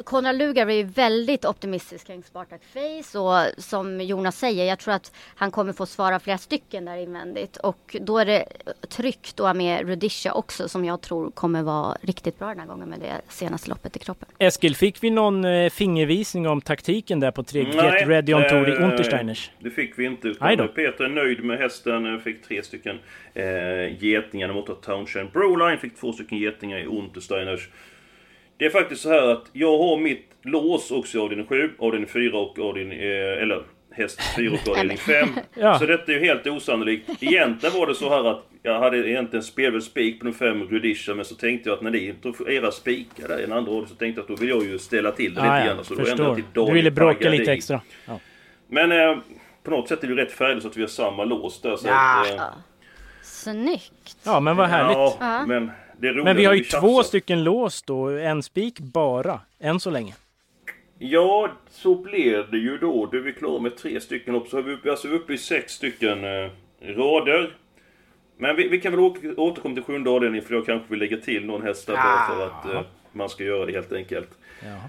Konrad 0.05 0.37
Lugar 0.37 0.71
är 0.71 0.85
väldigt 0.85 1.45
optimistisk 1.45 2.07
kring 2.07 2.23
Spartak 2.23 2.61
Face 2.73 3.19
och 3.19 3.63
som 3.63 4.01
Jonas 4.01 4.39
säger, 4.39 4.65
jag 4.65 4.79
tror 4.79 4.95
att 4.95 5.13
han 5.35 5.51
kommer 5.51 5.73
få 5.73 5.87
svara 5.87 6.21
flera 6.21 6.39
stycken 6.39 6.85
där 6.85 6.97
invändigt 6.97 7.57
och 7.57 7.97
då 8.01 8.19
är 8.19 8.25
det 8.25 8.45
tryggt 8.89 9.41
att 9.41 9.47
ha 9.47 9.55
med 9.55 9.89
Rudisha 9.89 10.33
också 10.33 10.69
som 10.69 10.85
jag 10.85 11.01
tror 11.01 11.31
kommer 11.31 11.63
vara 11.63 11.97
riktigt 12.01 12.39
bra 12.39 12.49
den 12.49 12.59
här 12.59 12.67
gången 12.67 12.89
med 12.89 13.01
det 13.01 13.21
senaste 13.29 13.71
loppet 13.71 13.97
i 13.97 13.99
kroppen. 13.99 14.29
Eskil, 14.39 14.77
fick 14.77 15.03
vi 15.03 15.11
någon 15.11 15.45
eh, 15.45 15.71
fingervisning 15.71 16.49
om 16.49 16.61
taktiken 16.61 17.21
där 17.21 17.31
på 17.31 17.43
tre 17.43 17.63
Nej, 17.63 17.75
Get 17.75 18.09
Ready 18.09 18.35
On 18.35 18.49
Tour 18.49 18.69
i 18.69 18.73
eh, 18.73 18.91
Untersteiners? 18.91 19.51
Det 19.59 19.71
fick 19.71 19.99
vi 19.99 20.05
inte. 20.05 20.29
Utan 20.29 20.69
Peter 20.69 21.05
är 21.05 21.09
nöjd 21.09 21.45
med 21.45 21.59
hästen, 21.59 22.21
fick 22.21 22.43
tre 22.43 22.63
stycken 22.63 22.99
eh, 23.35 23.45
getingar 24.05 24.53
mot 24.53 24.83
Townshend 24.83 25.31
Broline, 25.31 25.79
fick 25.79 25.97
två 25.97 26.13
stycken 26.13 26.39
getingar 26.39 26.79
i 26.79 26.87
Untersteiners. 26.87 27.69
Det 28.59 28.65
är 28.67 28.71
faktiskt 28.71 29.03
så 29.03 29.09
här 29.11 29.29
att 29.29 29.45
jag 29.53 29.79
har 29.79 29.97
mitt 29.99 30.31
lås 30.43 30.91
också 30.91 31.19
i 31.19 31.21
avdelning 31.21 31.47
7, 31.47 31.71
avdelning 31.79 32.09
4 32.09 32.39
och 32.39 32.59
avdelning... 32.59 32.99
Eh, 32.99 33.43
eller 33.43 33.63
häst 33.93 34.21
4 34.37 34.53
och 34.53 34.69
avdelning 34.69 34.97
5. 34.99 35.29
Ja. 35.55 35.79
Så 35.79 35.87
detta 35.87 36.13
är 36.13 36.17
ju 36.19 36.25
helt 36.25 36.47
osannolikt. 36.47 37.23
Egentligen 37.23 37.79
var 37.81 37.87
det 37.87 37.95
så 37.95 38.09
här 38.09 38.25
att 38.31 38.43
jag 38.63 38.81
hade 38.81 39.09
egentligen 39.11 39.43
spelväl 39.43 39.83
spik 39.83 40.19
på 40.19 40.25
den 40.25 40.35
5 40.35 40.69
Gradisha 40.69 41.15
men 41.15 41.25
så 41.25 41.35
tänkte 41.35 41.69
jag 41.69 41.77
att 41.77 41.83
när 41.83 41.91
ni 41.91 42.15
tog 42.23 42.49
era 42.51 42.71
spikar 42.73 43.29
där 43.29 43.39
i 43.39 43.43
den 43.43 43.53
andra 43.53 43.73
ordet 43.73 43.89
så 43.91 43.95
tänkte 43.95 44.21
jag 44.21 44.23
att 44.23 44.29
då 44.29 44.45
vill 44.47 44.49
jag 44.49 44.65
ju 44.65 44.79
ställa 44.79 45.11
till 45.13 45.35
det 45.35 45.41
Ah, 45.41 45.45
lite 45.45 45.67
ja, 45.69 45.75
grann. 45.75 45.85
Så 45.85 45.95
då 45.95 46.01
ändrade 46.01 46.23
jag 46.23 46.35
till 46.35 46.45
Du 46.53 46.61
Daniel 46.61 46.75
ville 46.75 46.91
bråka 46.91 47.29
lite 47.29 47.53
extra. 47.53 47.81
Ja. 48.07 48.19
Men 48.69 48.93
eh, 48.93 49.19
på 49.63 49.71
något 49.71 49.89
sätt 49.89 50.03
är 50.03 50.07
det 50.07 50.13
ju 50.15 50.21
rätt 50.21 50.33
färdigt 50.33 50.63
så 50.63 50.69
att 50.69 50.77
vi 50.77 50.81
har 50.81 50.89
samma 50.89 51.25
lås 51.25 51.61
där. 51.63 51.77
Så 51.77 51.89
Ja. 51.89 52.21
att, 52.23 52.35
eh, 52.37 52.43
Snyggt! 53.23 54.17
ja, 54.25 54.41
men 54.41 54.57
vad 54.57 54.69
härligt. 54.69 54.97
Ja, 54.97 55.17
Ja. 55.21 55.47
men 55.47 55.71
det 55.99 56.09
är 56.09 56.13
roligt 56.13 56.25
Men 56.25 56.37
vi 56.37 56.45
har 56.45 56.55
ju 56.55 56.65
två 56.65 57.03
stycken 57.03 57.45
lås 57.45 57.83
då, 57.83 58.09
en 58.09 58.43
spik 58.43 58.79
bara, 58.79 59.41
än 59.61 59.81
så 59.81 59.91
länge. 59.91 60.15
Ja, 60.99 61.51
så 61.71 61.95
blev 61.95 62.51
det 62.51 62.59
ju 62.59 62.79
då. 62.79 63.07
Då 63.07 63.19
är 63.19 63.23
vi 63.23 63.33
klara 63.33 63.61
med 63.61 63.77
tre 63.77 64.01
stycken 64.01 64.35
upp. 64.35 64.49
Så 64.49 64.59
är 64.59 64.63
vi 64.63 64.91
alltså 64.91 65.09
uppe 65.09 65.33
i 65.33 65.39
sex 65.39 65.73
stycken 65.73 66.25
eh, 66.25 66.51
rader. 66.81 67.57
Men 68.39 68.57
vi, 68.57 68.69
vi 68.69 68.81
kan 68.81 68.93
väl 68.93 69.01
återkomma 69.37 69.75
till 69.75 69.85
sjunde 69.85 70.11
avdelningen 70.11 70.47
för 70.47 70.55
jag 70.55 70.67
kanske 70.67 70.91
vill 70.91 70.99
lägga 70.99 71.17
till 71.17 71.45
någon 71.47 71.63
häst 71.63 71.87
där 71.87 71.95
bara 71.95 72.27
för 72.27 72.47
att 72.47 72.75
eh, 72.75 72.91
man 73.13 73.29
ska 73.29 73.45
göra 73.45 73.67
det 73.67 73.73
helt 73.73 73.93
enkelt. 73.93 74.29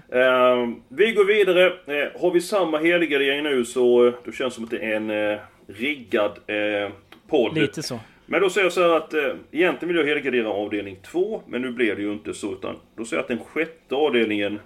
Eh, 0.08 0.68
vi 0.88 1.12
går 1.12 1.24
vidare. 1.24 1.66
Eh, 1.66 2.20
har 2.20 2.30
vi 2.30 2.40
samma 2.40 2.78
helgardering 2.78 3.42
nu 3.42 3.64
så 3.64 4.06
eh, 4.06 4.14
då 4.24 4.32
känns 4.32 4.54
det 4.54 4.54
som 4.54 4.64
att 4.64 4.70
det 4.70 4.78
är 4.78 4.96
en 4.96 5.10
eh, 5.10 5.38
riggad 5.66 6.38
eh, 6.46 6.90
podd. 7.28 7.54
Lite 7.58 7.82
så. 7.82 8.00
Men 8.30 8.40
då 8.42 8.50
säger 8.50 8.64
jag 8.64 8.72
så 8.72 8.80
här 8.82 8.96
att 8.96 9.14
eh, 9.14 9.20
egentligen 9.52 9.88
vill 9.94 9.96
jag 10.06 10.14
helgardera 10.14 10.48
avdelning 10.48 10.96
2, 11.12 11.42
men 11.46 11.62
nu 11.62 11.70
blev 11.70 11.96
det 11.96 12.02
ju 12.02 12.12
inte 12.12 12.34
så 12.34 12.52
utan 12.52 12.76
då 12.96 13.04
säger 13.04 13.16
jag 13.16 13.22
att 13.22 13.28
den 13.38 13.46
sjätte 13.46 13.94
avdelningen 13.94 14.60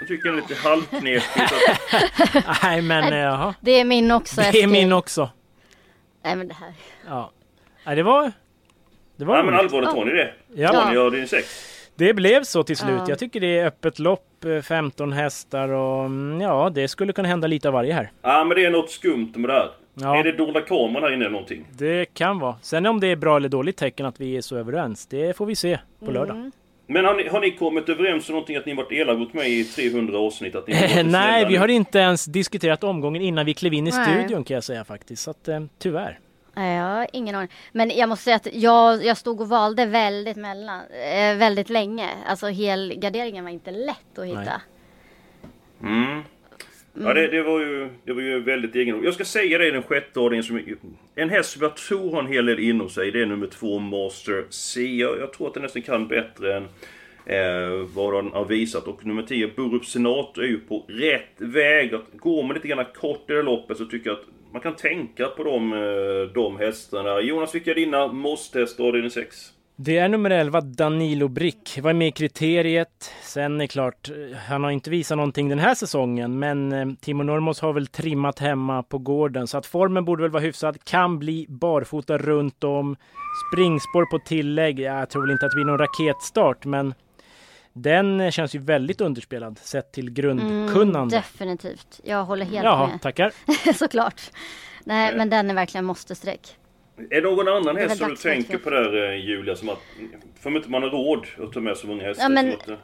jag 0.00 0.08
tycker 0.08 0.28
den 0.28 0.38
är 0.38 0.42
lite 0.42 0.54
halvknepig. 0.54 1.42
att- 1.42 2.62
Nej 2.62 2.82
men 2.82 3.12
eh, 3.12 3.18
jaha. 3.18 3.54
Det 3.60 3.70
är 3.80 3.84
min 3.84 4.10
också 4.10 4.36
Det 4.40 4.42
är 4.46 4.48
efter- 4.48 4.66
min 4.66 4.92
också. 4.92 5.30
Nej 6.24 6.36
men 6.36 6.48
det 6.48 6.54
här. 6.54 6.72
Ja. 7.08 7.30
Nej, 7.86 7.96
det 7.96 8.02
var... 8.02 8.32
Det 9.16 9.24
var 9.24 9.34
Nej 9.34 9.44
men 9.44 9.54
allvarligt, 9.54 9.88
har 9.90 10.04
ni 10.04 10.12
det? 10.12 10.32
Ja. 10.54 10.72
Har 10.76 10.90
ni 10.92 10.96
avdelning 10.98 11.28
6? 11.28 11.68
Det 11.94 12.14
blev 12.14 12.44
så 12.44 12.62
till 12.62 12.76
slut. 12.76 12.90
Ja. 12.98 13.04
Jag 13.08 13.18
tycker 13.18 13.40
det 13.40 13.58
är 13.58 13.66
öppet 13.66 13.98
lopp, 13.98 14.44
eh, 14.44 14.60
15 14.62 15.12
hästar 15.12 15.68
och 15.68 16.04
mm, 16.04 16.40
ja, 16.40 16.70
det 16.74 16.88
skulle 16.88 17.12
kunna 17.12 17.28
hända 17.28 17.46
lite 17.46 17.68
av 17.68 17.74
varje 17.74 17.92
här. 17.94 18.10
Ja 18.22 18.44
men 18.44 18.56
det 18.56 18.64
är 18.64 18.70
något 18.70 18.90
skumt 18.90 19.32
med 19.36 19.50
det 19.50 19.54
här. 19.54 19.70
Ja. 19.94 20.18
Är 20.18 20.24
det 20.24 20.32
dolda 20.32 20.60
kameran 20.60 21.02
här 21.02 21.12
inne 21.12 21.24
eller 21.24 21.32
någonting? 21.32 21.66
Det 21.72 22.14
kan 22.14 22.38
vara. 22.38 22.56
Sen 22.62 22.86
om 22.86 23.00
det 23.00 23.06
är 23.06 23.16
bra 23.16 23.36
eller 23.36 23.48
dåligt 23.48 23.76
tecken 23.76 24.06
att 24.06 24.20
vi 24.20 24.36
är 24.36 24.40
så 24.40 24.56
överens, 24.56 25.06
det 25.06 25.36
får 25.36 25.46
vi 25.46 25.56
se 25.56 25.78
på 26.04 26.10
lördag. 26.10 26.36
Mm. 26.36 26.52
Men 26.86 27.04
har 27.04 27.14
ni, 27.14 27.28
har 27.28 27.40
ni 27.40 27.50
kommit 27.50 27.88
överens 27.88 28.28
om 28.28 28.32
någonting 28.32 28.56
att 28.56 28.66
ni 28.66 28.74
varit 28.74 28.92
elaka 28.92 29.18
mot 29.18 29.32
mig 29.32 29.60
i 29.60 29.64
300 29.64 30.18
avsnitt? 30.18 30.54
Att 30.54 30.66
ni 30.68 30.74
varit 30.74 31.06
Nej, 31.06 31.46
vi 31.48 31.56
har 31.56 31.68
inte 31.68 31.98
ens 31.98 32.24
diskuterat 32.24 32.84
omgången 32.84 33.22
innan 33.22 33.46
vi 33.46 33.54
klev 33.54 33.74
in 33.74 33.86
i 33.86 33.90
Nej. 33.90 34.06
studion 34.06 34.44
kan 34.44 34.54
jag 34.54 34.64
säga 34.64 34.84
faktiskt. 34.84 35.22
Så 35.22 35.30
att 35.30 35.48
eh, 35.48 35.60
tyvärr. 35.78 36.18
Nej, 36.54 36.76
jag 36.76 36.84
har 36.84 37.06
ingen 37.12 37.34
aning. 37.34 37.48
Men 37.72 37.90
jag 37.90 38.08
måste 38.08 38.24
säga 38.24 38.36
att 38.36 38.48
jag, 38.52 39.04
jag 39.04 39.16
stod 39.16 39.40
och 39.40 39.48
valde 39.48 39.86
väldigt 39.86 40.36
mellan, 40.36 40.80
eh, 40.80 41.36
väldigt 41.36 41.70
länge. 41.70 42.08
Alltså 42.26 42.46
helgarderingen 42.46 43.44
var 43.44 43.50
inte 43.50 43.70
lätt 43.70 44.18
att 44.18 44.26
hitta. 44.26 44.60
Nej. 45.78 46.22
Mm. 46.96 47.08
Ja, 47.08 47.14
det, 47.14 47.28
det, 47.28 47.42
var 47.42 47.60
ju, 47.60 47.88
det 48.04 48.12
var 48.12 48.22
ju 48.22 48.40
väldigt 48.40 48.76
egendomligt. 48.76 49.04
Jag 49.04 49.14
ska 49.14 49.24
säga 49.24 49.58
det 49.58 49.68
i 49.68 49.70
den 49.70 49.82
sjätte 49.82 50.20
ordningen 50.20 50.44
som... 50.44 50.60
En 51.14 51.30
häst 51.30 51.50
som 51.50 51.62
jag 51.62 51.76
tror 51.76 52.12
har 52.12 52.18
en 52.18 52.26
hel 52.26 52.46
del 52.46 52.58
inom 52.60 52.90
sig, 52.90 53.10
det 53.10 53.22
är 53.22 53.26
nummer 53.26 53.46
två 53.46 53.78
Master 53.78 54.44
C. 54.50 54.80
Jag, 54.80 55.18
jag 55.18 55.32
tror 55.32 55.48
att 55.48 55.54
den 55.54 55.62
nästan 55.62 55.82
kan 55.82 56.08
bättre 56.08 56.56
än 56.56 56.64
eh, 57.26 57.86
vad 57.94 58.14
den 58.14 58.32
har 58.32 58.44
visat. 58.44 58.86
Och 58.86 59.06
nummer 59.06 59.22
10 59.22 59.48
Borup 59.56 59.84
Senator 59.84 60.44
är 60.44 60.48
ju 60.48 60.60
på 60.60 60.84
rätt 60.88 61.34
väg. 61.36 61.94
Att 61.94 62.12
går 62.12 62.42
man 62.42 62.54
lite 62.54 62.68
grann 62.68 62.84
kort 62.94 63.30
i 63.30 63.32
det 63.32 63.42
loppet 63.42 63.76
så 63.76 63.84
tycker 63.84 64.10
jag 64.10 64.18
att 64.18 64.26
man 64.52 64.62
kan 64.62 64.76
tänka 64.76 65.26
på 65.26 65.44
de, 65.44 65.72
eh, 65.72 66.32
de 66.34 66.56
hästarna. 66.56 67.20
Jonas, 67.20 67.54
vilka 67.54 67.70
är 67.70 67.74
dina 67.74 68.06
måste-hästar 68.06 68.84
avdelning 68.84 69.10
6? 69.10 69.52
Det 69.76 69.98
är 69.98 70.08
nummer 70.08 70.30
11, 70.30 70.60
Danilo 70.60 71.28
Brick. 71.28 71.78
Var 71.82 71.92
med 71.92 72.08
i 72.08 72.12
kriteriet. 72.12 73.10
Sen 73.22 73.60
är 73.60 73.66
klart, 73.66 74.08
eh, 74.08 74.36
han 74.48 74.64
har 74.64 74.70
inte 74.70 74.90
visat 74.90 75.16
någonting 75.16 75.48
den 75.48 75.58
här 75.58 75.74
säsongen, 75.74 76.38
men 76.38 76.72
eh, 76.72 76.86
Timo 77.00 77.22
Normos 77.22 77.60
har 77.60 77.72
väl 77.72 77.86
trimmat 77.86 78.38
hemma 78.38 78.82
på 78.82 78.98
gården, 78.98 79.46
så 79.46 79.58
att 79.58 79.66
formen 79.66 80.04
borde 80.04 80.22
väl 80.22 80.30
vara 80.30 80.42
hyfsad. 80.42 80.84
Kan 80.84 81.18
bli 81.18 81.46
barfota 81.48 82.18
runt 82.18 82.64
om. 82.64 82.96
Springspår 83.52 84.10
på 84.10 84.18
tillägg. 84.26 84.80
Ja, 84.80 84.98
Jag 84.98 85.10
tror 85.10 85.22
väl 85.22 85.30
inte 85.30 85.46
att 85.46 85.52
det 85.52 85.56
blir 85.56 85.64
någon 85.64 85.78
raketstart, 85.78 86.64
men 86.64 86.94
den 87.72 88.20
eh, 88.20 88.30
känns 88.30 88.54
ju 88.54 88.58
väldigt 88.58 89.00
underspelad 89.00 89.58
sett 89.58 89.92
till 89.92 90.10
grundkunnande. 90.10 91.16
Definitivt. 91.16 92.00
Jag 92.04 92.24
håller 92.24 92.44
helt 92.46 92.64
Jaha, 92.64 92.86
med. 92.86 93.00
tackar. 93.02 93.32
Såklart. 93.74 94.20
Nej, 94.84 95.16
men 95.16 95.30
den 95.30 95.50
är 95.50 95.54
verkligen 95.54 95.84
måste-streck. 95.84 96.56
Är 97.10 97.20
det 97.20 97.30
någon 97.30 97.48
annan 97.48 97.76
häst 97.76 97.96
som 97.98 98.08
du 98.08 98.16
tänker 98.16 98.58
på 98.58 98.70
där 98.70 99.10
eh, 99.12 99.24
Julia? 99.26 99.56
Som 99.56 99.68
att, 99.68 99.78
för 100.40 100.56
inte 100.56 100.70
man 100.70 100.82
har 100.82 100.90
råd 100.90 101.26
att 101.42 101.52
ta 101.52 101.60
med 101.60 101.76
så 101.76 101.86
många 101.86 102.02
hästar. 102.02 102.24
Ja, 102.24 102.28
men- 102.28 102.52
att, 102.52 102.68
eh, 102.68 102.74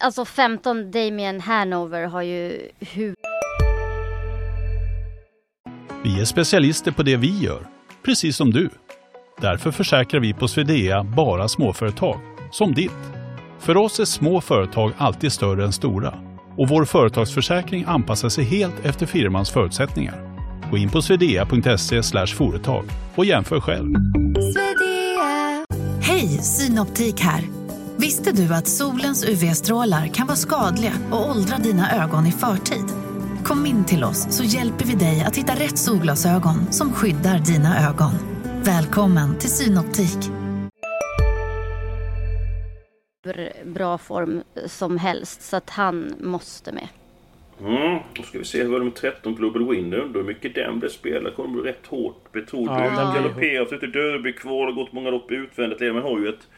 Alltså 0.00 0.24
15 0.24 0.90
Damien 0.90 1.40
Hanover 1.40 2.04
har 2.04 2.22
ju 2.22 2.68
hur 2.80 3.14
Vi 6.04 6.20
är 6.20 6.24
specialister 6.24 6.90
på 6.92 7.02
det 7.02 7.16
vi 7.16 7.38
gör, 7.38 7.66
precis 8.04 8.36
som 8.36 8.50
du. 8.50 8.70
Därför 9.40 9.70
försäkrar 9.70 10.20
vi 10.20 10.34
på 10.34 10.48
Swedea 10.48 11.04
bara 11.04 11.48
småföretag, 11.48 12.20
som 12.52 12.74
ditt. 12.74 12.92
För 13.58 13.76
oss 13.76 14.00
är 14.00 14.04
små 14.04 14.40
företag 14.40 14.92
alltid 14.98 15.32
större 15.32 15.64
än 15.64 15.72
stora 15.72 16.14
och 16.56 16.68
vår 16.68 16.84
företagsförsäkring 16.84 17.84
anpassar 17.86 18.28
sig 18.28 18.44
helt 18.44 18.84
efter 18.84 19.06
firmans 19.06 19.50
förutsättningar. 19.50 20.27
Gå 20.70 20.76
in 20.78 20.90
på 20.90 21.02
swedea.se 21.02 22.02
företag 22.26 22.84
och 23.14 23.24
jämför 23.24 23.60
själv. 23.60 23.94
Hej, 26.02 26.28
Synoptik 26.28 27.20
här. 27.20 27.44
Visste 27.96 28.32
du 28.32 28.54
att 28.54 28.68
solens 28.68 29.24
UV-strålar 29.24 30.06
kan 30.06 30.26
vara 30.26 30.36
skadliga 30.36 30.92
och 31.10 31.30
åldra 31.30 31.56
dina 31.58 32.04
ögon 32.04 32.26
i 32.26 32.32
förtid? 32.32 32.84
Kom 33.44 33.66
in 33.66 33.84
till 33.84 34.04
oss 34.04 34.26
så 34.30 34.44
hjälper 34.44 34.84
vi 34.84 34.94
dig 34.94 35.24
att 35.26 35.36
hitta 35.36 35.52
rätt 35.52 35.78
solglasögon 35.78 36.72
som 36.72 36.92
skyddar 36.92 37.38
dina 37.38 37.88
ögon. 37.88 38.12
Välkommen 38.64 39.38
till 39.38 39.50
Synoptik. 39.50 40.30
bra 43.64 43.98
form 43.98 44.42
som 44.66 44.96
helst. 44.96 45.42
Så 45.42 45.56
att 45.56 45.70
han 45.70 46.14
måste 46.20 46.72
med. 46.72 46.88
Mm, 47.60 47.98
då 48.14 48.22
ska 48.22 48.38
vi 48.38 48.44
se 48.44 48.62
hur 48.64 48.78
det 48.78 48.84
med 48.84 48.94
13 48.94 49.34
Global 49.34 49.68
Winner. 49.70 49.98
Undrar 49.98 50.20
hur 50.20 50.26
mycket 50.28 50.54
den 50.54 50.78
blev 50.78 50.88
spelad. 50.88 51.34
Kommer 51.34 51.60
bli 51.62 51.70
rätt 51.70 51.86
hårt 51.86 52.32
betrodd. 52.32 52.66
Ja, 52.68 52.84
Ja, 52.84 53.12
blir 53.12 53.22
Galopperat 53.22 53.72
ute 53.72 53.86
i 53.86 53.88
Derby 53.88 54.32
kvar. 54.32 54.66
Det 54.66 54.72
har 54.72 54.82
gått 54.82 54.92
många 54.92 55.10
lopp 55.10 55.30
utvändigt. 55.32 55.80
Men 55.80 55.96
har 55.96 56.18
ju 56.20 56.28
ett 56.28 56.48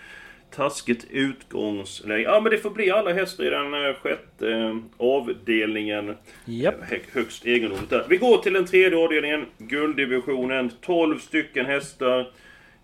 taskigt 0.55 1.07
utgångsläge. 1.11 2.23
Ja 2.23 2.41
men 2.41 2.51
det 2.53 2.59
får 2.59 2.71
bli 2.71 2.91
alla 2.91 3.13
hästar 3.13 3.45
i 3.45 3.51
den 3.51 3.75
eh, 3.75 3.95
sjätte 4.03 4.51
eh, 4.53 4.77
avdelningen. 4.99 6.17
Japp. 6.45 6.75
Hö- 6.91 6.97
Högst 7.13 7.47
egendomligt 7.47 7.91
där. 7.91 8.07
Vi 8.09 8.17
går 8.17 8.39
till 8.39 8.53
den 8.53 8.67
tredje 8.67 8.99
avdelningen. 8.99 9.47
Gulddivisionen. 9.59 10.71
12 10.81 11.19
stycken 11.19 11.67
hästar. 11.67 12.31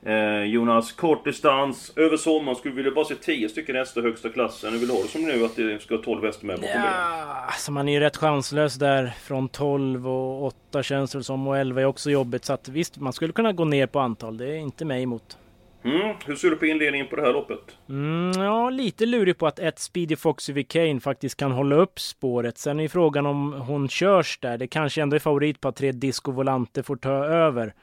Eh, 0.04 0.44
Jonas, 0.44 0.92
kort 0.92 1.24
distans. 1.24 1.92
Över 1.96 2.16
sommaren 2.16 2.56
skulle 2.56 2.74
vi 2.74 2.76
vilja 2.76 2.94
bara 2.94 3.04
se 3.04 3.14
10 3.14 3.48
stycken 3.48 3.76
hästar 3.76 4.02
högsta 4.02 4.28
klassen. 4.28 4.72
Hur 4.72 4.78
vill 4.78 4.88
du 4.88 4.94
ha 4.94 5.02
det 5.02 5.08
som 5.08 5.22
nu 5.22 5.44
att 5.44 5.56
det 5.56 5.82
ska 5.82 5.94
vara 5.94 6.04
12 6.04 6.24
hästar 6.24 6.46
med 6.46 6.56
bakom? 6.56 6.70
Ja, 6.74 7.44
alltså 7.46 7.72
man 7.72 7.88
är 7.88 7.92
ju 7.92 8.00
rätt 8.00 8.16
chanslös 8.16 8.74
där 8.74 9.12
från 9.22 9.48
12 9.48 10.08
och 10.08 10.44
8 10.44 10.82
känns 10.82 11.12
det 11.12 11.22
som 11.22 11.46
och 11.46 11.58
11 11.58 11.80
är 11.80 11.84
också 11.84 12.10
jobbigt. 12.10 12.44
Så 12.44 12.52
att 12.52 12.68
visst, 12.68 12.96
man 12.96 13.12
skulle 13.12 13.32
kunna 13.32 13.52
gå 13.52 13.64
ner 13.64 13.86
på 13.86 14.00
antal. 14.00 14.36
Det 14.36 14.46
är 14.46 14.56
inte 14.56 14.84
mig 14.84 15.02
emot. 15.02 15.38
Mm, 15.84 16.16
hur 16.26 16.36
ser 16.36 16.50
du 16.50 16.56
på 16.56 16.66
inledningen 16.66 17.06
på 17.06 17.16
det 17.16 17.22
här 17.22 17.32
loppet? 17.32 17.78
Mm, 17.88 18.42
ja, 18.42 18.70
lite 18.70 19.06
lurig 19.06 19.38
på 19.38 19.46
att 19.46 19.58
ett 19.58 19.78
Speedy 19.78 20.16
Foxy 20.16 20.52
Vicane 20.52 21.00
faktiskt 21.00 21.36
kan 21.36 21.52
hålla 21.52 21.76
upp 21.76 22.00
spåret. 22.00 22.58
Sen 22.58 22.78
är 22.78 22.82
ju 22.82 22.88
frågan 22.88 23.26
om 23.26 23.52
hon 23.52 23.88
körs 23.88 24.38
där. 24.38 24.58
Det 24.58 24.66
kanske 24.66 25.02
ändå 25.02 25.16
är 25.16 25.20
favorit 25.20 25.60
på 25.60 25.68
att 25.68 25.76
tre 25.76 25.92
Disco 25.92 26.32
Volante 26.32 26.82
får 26.82 26.96
ta 26.96 27.24
över. 27.24 27.74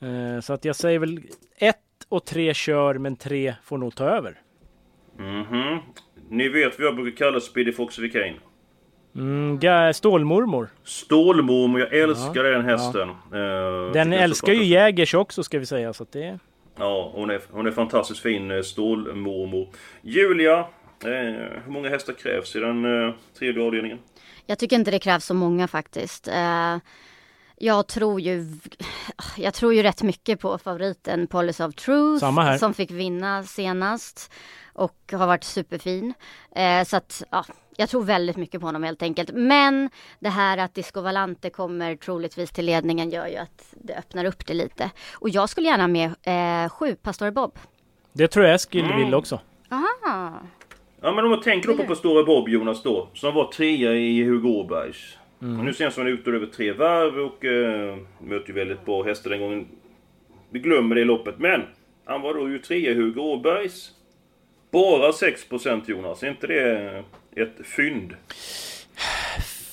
Eh, 0.00 0.40
så 0.40 0.52
att 0.52 0.64
jag 0.64 0.76
säger 0.76 0.98
väl 0.98 1.20
ett 1.56 1.76
och 2.08 2.24
tre 2.24 2.54
kör, 2.54 2.94
men 2.94 3.16
tre 3.16 3.54
får 3.64 3.78
nog 3.78 3.94
ta 3.94 4.04
över. 4.04 4.40
Mhm. 5.18 5.78
Ni 6.30 6.48
vet 6.48 6.78
vad 6.78 6.86
jag 6.86 6.96
brukar 6.96 7.16
kalla 7.16 7.40
Speedy 7.40 7.72
Fox 7.72 7.98
Vicane. 7.98 8.34
Mm, 9.14 9.92
Stålmormor. 9.94 10.68
Stålmormor, 10.84 11.80
jag 11.80 11.94
älskar 11.94 12.42
den 12.44 12.64
hästen. 12.64 13.08
Eh, 13.08 13.92
Den 13.92 14.12
älskar 14.12 14.52
ju. 14.52 14.64
Jägers 14.64 15.14
också 15.14 15.42
ska 15.42 15.58
vi 15.58 15.66
säga. 15.66 15.92
Så 15.92 16.02
att 16.02 16.12
det... 16.12 16.38
Ja, 16.78 17.10
hon 17.14 17.30
är, 17.30 17.40
hon 17.50 17.66
är 17.66 17.70
fantastiskt 17.70 18.20
fin, 18.20 18.50
eh, 18.50 18.62
Stålmormor. 18.62 19.68
Julia, 20.02 20.58
eh, 21.04 21.60
hur 21.64 21.70
många 21.70 21.88
hästar 21.88 22.12
krävs 22.12 22.56
i 22.56 22.58
den 22.60 22.84
eh, 23.08 23.14
tredje 23.38 23.62
avdelningen? 23.62 23.98
Jag 24.46 24.58
tycker 24.58 24.76
inte 24.76 24.90
det 24.90 24.98
krävs 24.98 25.24
så 25.24 25.34
många 25.34 25.68
faktiskt. 25.68 26.28
Jag 27.60 27.86
tror 27.86 28.20
ju 28.20 28.44
Jag 29.36 29.54
tror 29.54 29.74
ju 29.74 29.82
rätt 29.82 30.02
mycket 30.02 30.40
på 30.40 30.58
favoriten 30.58 31.26
Policy 31.26 31.64
of 31.64 31.74
Truth 31.74 32.58
som 32.58 32.74
fick 32.74 32.90
vinna 32.90 33.42
senast 33.42 34.32
och 34.72 34.96
har 35.12 35.26
varit 35.26 35.44
superfin. 35.44 36.14
Eh, 36.56 36.84
så 36.84 36.96
att 36.96 37.22
ja, 37.30 37.44
jag 37.76 37.88
tror 37.88 38.02
väldigt 38.04 38.36
mycket 38.36 38.60
på 38.60 38.66
honom 38.66 38.82
helt 38.82 39.02
enkelt. 39.02 39.30
Men 39.34 39.90
det 40.20 40.28
här 40.28 40.58
att 40.58 40.74
Disco 40.74 41.00
Valante 41.00 41.50
kommer 41.50 41.96
troligtvis 41.96 42.50
till 42.50 42.64
ledningen 42.66 43.10
gör 43.10 43.26
ju 43.26 43.36
att 43.36 43.74
det 43.84 43.94
öppnar 43.94 44.24
upp 44.24 44.46
det 44.46 44.54
lite. 44.54 44.90
Och 45.12 45.28
jag 45.28 45.48
skulle 45.48 45.68
gärna 45.68 45.88
med 45.88 46.10
eh, 46.22 46.70
sju, 46.70 46.94
Pastor 46.94 47.30
Bob. 47.30 47.58
Det 48.12 48.28
tror 48.28 48.44
jag 48.46 48.54
Eskil 48.54 48.84
Mm. 48.84 48.96
vill 49.04 49.14
också. 49.14 49.40
Aha. 49.70 50.40
Ja 51.00 51.12
men 51.12 51.24
om 51.24 51.30
man 51.30 51.40
tänker 51.42 51.68
då 51.68 51.76
på 51.76 51.84
Pastora 51.84 52.24
Bob 52.24 52.48
Jonas 52.48 52.82
då, 52.82 53.08
som 53.14 53.34
var 53.34 53.52
trea 53.52 53.92
i 53.92 54.24
Hugo 54.24 54.48
Åbergs. 54.48 55.17
Mm. 55.42 55.64
Nu 55.64 55.72
senast 55.72 55.96
var 55.96 56.04
han 56.04 56.12
ute 56.12 56.30
över 56.30 56.46
tre 56.46 56.72
varv 56.72 57.18
och 57.18 57.44
uh, 57.44 58.04
möter 58.28 58.48
ju 58.48 58.54
väldigt 58.54 58.84
bra 58.84 59.02
hästar 59.02 59.30
den 59.30 59.40
gången. 59.40 59.66
Vi 60.50 60.58
glömmer 60.58 60.94
det 60.94 61.04
loppet, 61.04 61.38
men 61.38 61.62
han 62.04 62.22
var 62.22 62.34
då 62.34 62.48
ju 62.48 62.58
trea 62.58 62.94
Hugo 62.94 63.20
Åbergs. 63.20 63.90
Bara 64.70 65.10
6% 65.10 65.82
Jonas, 65.86 66.22
är 66.22 66.30
inte 66.30 66.46
det 66.46 67.04
ett 67.36 67.66
fynd? 67.66 68.14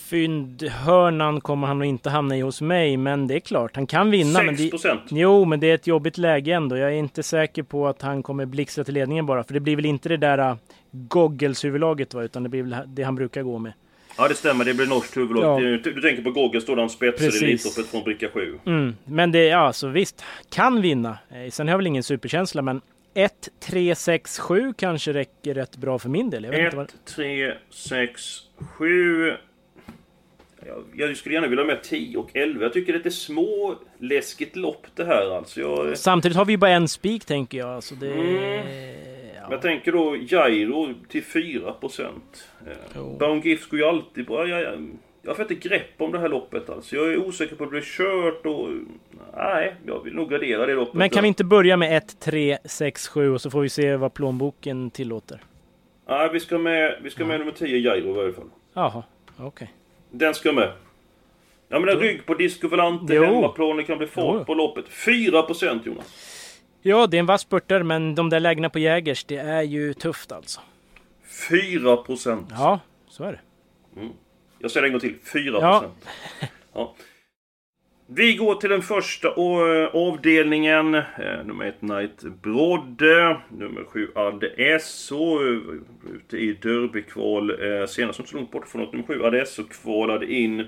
Fyndhörnan 0.10 1.42
kommer 1.42 1.68
han 1.68 1.80
nog 1.80 1.88
inte 1.88 2.10
hamna 2.10 2.38
i 2.38 2.42
hos 2.42 2.62
mig, 2.62 2.98
men 2.98 3.28
det 3.28 3.36
är 3.36 3.40
klart, 3.40 3.76
han 3.76 3.88
kan 3.88 4.12
vinna. 4.12 4.44
Men 4.44 4.56
det, 4.56 4.72
6%? 4.72 4.98
jo, 5.10 5.46
men 5.46 5.60
det 5.60 5.70
är 5.70 5.76
ett 5.76 5.88
jobbigt 5.88 6.18
läge 6.18 6.52
ändå. 6.52 6.78
Jag 6.78 6.90
är 6.90 6.96
inte 6.96 7.24
säker 7.24 7.64
på 7.64 7.88
att 7.88 8.02
han 8.02 8.24
kommer 8.24 8.46
blixtra 8.46 8.84
till 8.84 8.94
ledningen 8.94 9.26
bara, 9.26 9.44
för 9.44 9.54
det 9.54 9.60
blir 9.60 9.76
väl 9.76 9.86
inte 9.86 10.10
det 10.10 10.18
där 10.18 10.50
uh, 10.50 10.56
goggles-huvudlaget 10.92 12.14
va, 12.14 12.24
utan 12.24 12.44
det 12.44 12.50
blir 12.50 12.64
väl 12.64 12.76
det 12.88 13.04
han 13.04 13.16
brukar 13.16 13.44
gå 13.44 13.58
med. 13.58 13.74
Ja 14.18 14.28
det 14.28 14.36
stämmer, 14.36 14.66
det 14.66 14.74
blir 14.74 14.86
norskt 14.88 15.18
huvudlag. 15.18 15.64
Ja. 15.64 15.68
Du, 15.68 15.78
du 15.78 16.02
tänker 16.02 16.24
på 16.24 16.32
Gogge, 16.32 16.62
står 16.62 16.78
han 16.78 16.90
spetsar 16.90 17.44
i. 17.44 17.46
Elitloppet 17.46 17.86
från 17.86 18.04
bricka 18.04 18.28
7. 18.34 18.60
Mm, 18.66 18.96
men 19.06 19.32
det, 19.32 19.46
ja, 19.46 19.58
alltså 19.58 19.88
visst, 19.88 20.24
kan 20.50 20.82
vinna. 20.82 21.18
Eh, 21.30 21.52
Sen 21.52 21.68
har 21.68 21.74
jag 21.74 21.78
väl 21.78 21.88
ingen 21.88 22.04
superkänsla, 22.04 22.62
men 22.62 22.82
1, 23.14 23.50
3, 23.60 23.96
6, 23.96 24.40
7 24.40 24.74
kanske 24.78 25.14
räcker 25.14 25.54
rätt 25.54 25.78
bra 25.78 26.00
för 26.00 26.10
min 26.10 26.30
del. 26.30 26.44
Jag 26.44 26.52
vet 26.52 26.60
inte 26.66 26.78
vad... 26.78 26.86
1, 26.86 26.94
3, 27.16 27.54
6, 27.70 28.22
7... 28.78 29.34
Jag, 30.94 31.18
skulle 31.18 31.36
gärna 31.36 31.48
vilja 31.48 31.64
ha 31.64 31.68
med 31.68 31.84
10 31.84 32.18
och 32.18 32.30
11. 32.34 32.64
Jag 32.64 32.74
tycker 32.74 32.94
det 32.94 33.06
är 33.06 33.10
små 33.10 33.76
läskigt 34.00 34.56
lopp 34.56 34.88
det 34.96 35.06
här 35.06 35.38
alltså. 35.38 35.62
Jag, 35.62 35.98
Samtidigt 35.98 36.38
har 36.38 36.46
vi 36.46 36.54
ju 36.54 36.58
bara 36.58 36.72
en 36.72 36.88
spik 36.88 37.26
tänker 37.26 37.58
jag. 37.58 37.84
Så 37.84 37.96
det... 37.96 38.12
Mm. 38.12 38.68
Ja. 39.36 39.52
jag 39.52 39.62
tänker 39.62 39.92
då 39.92 40.18
Jairo 40.30 40.94
till 41.10 41.24
4 41.24 41.72
procent. 41.72 42.50
Jo. 42.96 43.18
Bound 43.20 43.46
Gifts 43.46 43.68
går 43.68 43.80
ju 43.80 43.86
alltid 43.86 44.26
bra. 44.26 44.48
Jag, 44.48 44.62
jag, 44.62 44.88
jag 45.22 45.36
får 45.36 45.52
inte 45.52 45.70
grepp 45.70 46.02
om 46.02 46.12
det 46.12 46.20
här 46.20 46.30
loppet 46.30 46.70
alltså. 46.70 46.96
Jag 46.96 47.14
är 47.14 47.18
osäker 47.18 47.56
på 47.56 47.64
att 47.64 47.70
det 47.70 47.72
blir 47.72 47.82
kört 47.82 48.46
och... 48.46 48.70
Nej, 49.38 49.76
jag 49.86 50.04
vill 50.04 50.14
nog 50.14 50.30
gradera 50.30 50.66
det 50.66 50.74
loppet. 50.74 50.94
Men 50.94 51.10
kan 51.10 51.22
vi 51.22 51.28
inte 51.28 51.44
börja 51.44 51.78
med 51.78 51.98
1, 51.98 52.20
3, 52.20 52.58
6, 52.66 53.08
7 53.08 53.32
och 53.34 53.42
så 53.42 53.50
får 53.50 53.62
vi 53.62 53.70
se 53.70 53.96
vad 53.96 54.14
plånboken 54.14 54.92
tillåter? 54.92 55.40
Nej, 56.08 56.30
vi 56.34 56.40
ska 56.40 56.58
med, 56.58 57.00
vi 57.04 57.10
ska 57.10 57.26
med 57.26 57.40
nummer 57.40 57.52
10 57.52 57.78
Jairo 57.78 58.10
i 58.10 58.14
varje 58.14 58.34
fall. 58.34 58.50
Jaha, 58.74 59.04
okej. 59.38 59.74
Den 60.18 60.34
ska 60.34 60.52
med. 60.52 60.72
Ja 61.70 61.80
men 61.80 61.90
en 61.90 62.00
rygg 62.00 62.26
på 62.26 62.34
Disco 62.34 62.68
Volante, 62.68 63.14
hemmaplan, 63.14 63.78
det 63.78 63.84
kan 63.84 63.98
bli 63.98 64.08
fart 64.08 64.36
Jo. 64.40 64.46
på 64.46 64.54
loppet. 64.54 64.86
4% 64.90 65.80
Jonas. 65.86 66.06
Ja, 66.82 67.08
det 67.08 67.18
är 67.18 67.20
en 67.20 67.26
vass 67.26 67.42
spurtare, 67.42 67.84
men 67.84 68.16
de 68.16 68.30
där 68.30 68.40
lägena 68.40 68.70
på 68.70 68.80
Jägers, 68.80 69.24
det 69.24 69.38
är 69.38 69.62
ju 69.62 69.94
tufft 69.94 70.32
alltså. 70.32 70.62
4%. 71.50 72.46
Ja, 72.52 72.80
så 73.10 73.24
är 73.24 73.32
det. 73.32 73.40
Jag 74.60 74.72
säger 74.72 74.82
det 74.82 74.88
en 74.88 74.92
gång 74.94 75.00
till. 75.00 75.16
4%. 75.34 75.58
Ja. 75.62 75.84
Ja. 76.74 76.96
Vi 78.08 78.36
går 78.36 78.56
till 78.56 78.70
den 78.70 78.82
första 78.82 79.28
eh, 79.28 79.88
avdelningen. 79.94 80.96
Eh, 80.96 81.04
nummer 81.46 81.66
1 81.66 81.80
Knight 81.80 82.22
Brodde. 82.42 83.38
Nummer 83.50 83.84
7 83.88 84.12
Adesso. 84.16 85.44
Eh, 85.44 85.60
ute 86.16 86.38
i 86.38 86.54
derbykval. 86.54 87.52
Senast 87.88 88.20
inte 88.20 88.32
så 88.32 88.38
långt 88.38 88.52
bort 88.52 88.68
från 88.68 88.82
något. 88.82 88.94
Nummer 88.94 89.08
7 89.08 89.24
Adesso 89.24 89.64
kvalade 89.64 90.34
in. 90.34 90.68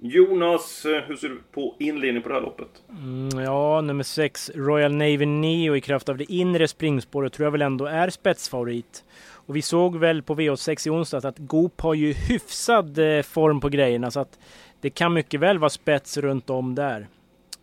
Jonas, 0.00 0.86
hur 1.06 1.16
ser 1.16 1.28
du 1.28 1.40
på 1.52 1.76
inledningen 1.78 2.22
på 2.22 2.28
det 2.28 2.34
här 2.34 2.42
loppet? 2.42 2.82
Mm, 2.90 3.44
ja, 3.44 3.80
nummer 3.80 4.04
6, 4.04 4.50
Royal 4.54 4.92
Navy 4.92 5.26
Neo 5.26 5.76
i 5.76 5.80
kraft 5.80 6.08
av 6.08 6.16
det 6.16 6.32
inre 6.32 6.68
springspåret 6.68 7.32
tror 7.32 7.46
jag 7.46 7.50
väl 7.50 7.62
ändå 7.62 7.86
är 7.86 8.10
spetsfavorit. 8.10 9.04
Och 9.30 9.56
vi 9.56 9.62
såg 9.62 9.96
väl 9.96 10.22
på 10.22 10.34
V86 10.34 10.88
i 10.88 10.90
onsdags 10.90 11.24
att 11.24 11.38
Goop 11.38 11.80
har 11.80 11.94
ju 11.94 12.12
hyfsad 12.12 12.98
form 13.24 13.60
på 13.60 13.68
grejerna 13.68 14.10
så 14.10 14.20
att 14.20 14.38
det 14.80 14.90
kan 14.90 15.12
mycket 15.12 15.40
väl 15.40 15.58
vara 15.58 15.70
spets 15.70 16.16
runt 16.16 16.50
om 16.50 16.74
där. 16.74 17.06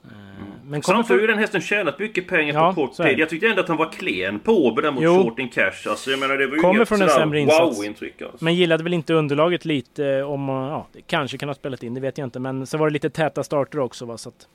Eh, 0.04 0.12
Men 0.66 0.82
Samtidigt 0.84 1.10
har 1.10 1.18
ju 1.22 1.28
den 1.28 1.38
hästen 1.38 1.62
tjänat 1.62 2.00
mycket 2.00 2.28
pengar 2.28 2.54
Ja, 2.54 2.74
på 2.74 2.88
kort 2.88 2.98
tid. 2.98 3.20
Jag 3.20 3.30
tyckte 3.30 3.48
ändå 3.48 3.62
att 3.62 3.68
han 3.68 3.78
var 3.78 3.92
klen 3.92 4.40
på 4.40 4.66
Åby 4.68 4.82
där 4.82 4.92
mot 4.92 5.04
Jo. 5.04 5.24
Short 5.24 5.40
in 5.40 5.50
Cash. 5.50 5.90
Alltså, 5.90 6.12
jag 6.12 6.20
menar, 6.20 6.38
det 6.38 6.48
var 6.48 6.56
ju 6.56 6.62
Kommer 6.62 6.86
från 6.86 7.02
en 7.02 7.10
sämre 7.10 7.40
insats. 7.40 7.80
wow-intryck. 7.80 8.22
Alltså. 8.22 8.46
Men 8.46 8.56
gillade 8.56 8.84
väl 8.84 8.94
inte 8.94 9.14
underlaget 9.14 9.66
lite 9.66 10.06
eh, 10.08 10.32
om, 10.32 10.50
ja, 10.50 10.88
det 10.94 11.02
kanske 11.02 11.38
kan 11.38 11.50
ha 11.50 11.54
spelat 11.56 11.84
in, 11.84 11.94
det 11.94 12.02
vet 12.02 12.18
jag 12.18 12.28
inte. 12.28 12.40
Men 12.40 12.68
så 12.68 12.78
var 12.78 12.88
det 12.88 12.94
lite 12.94 13.10
täta 13.10 13.44
starter 13.44 13.80
också 13.80 14.06
va, 14.06 14.18
så 14.18 14.30
att 14.30 14.48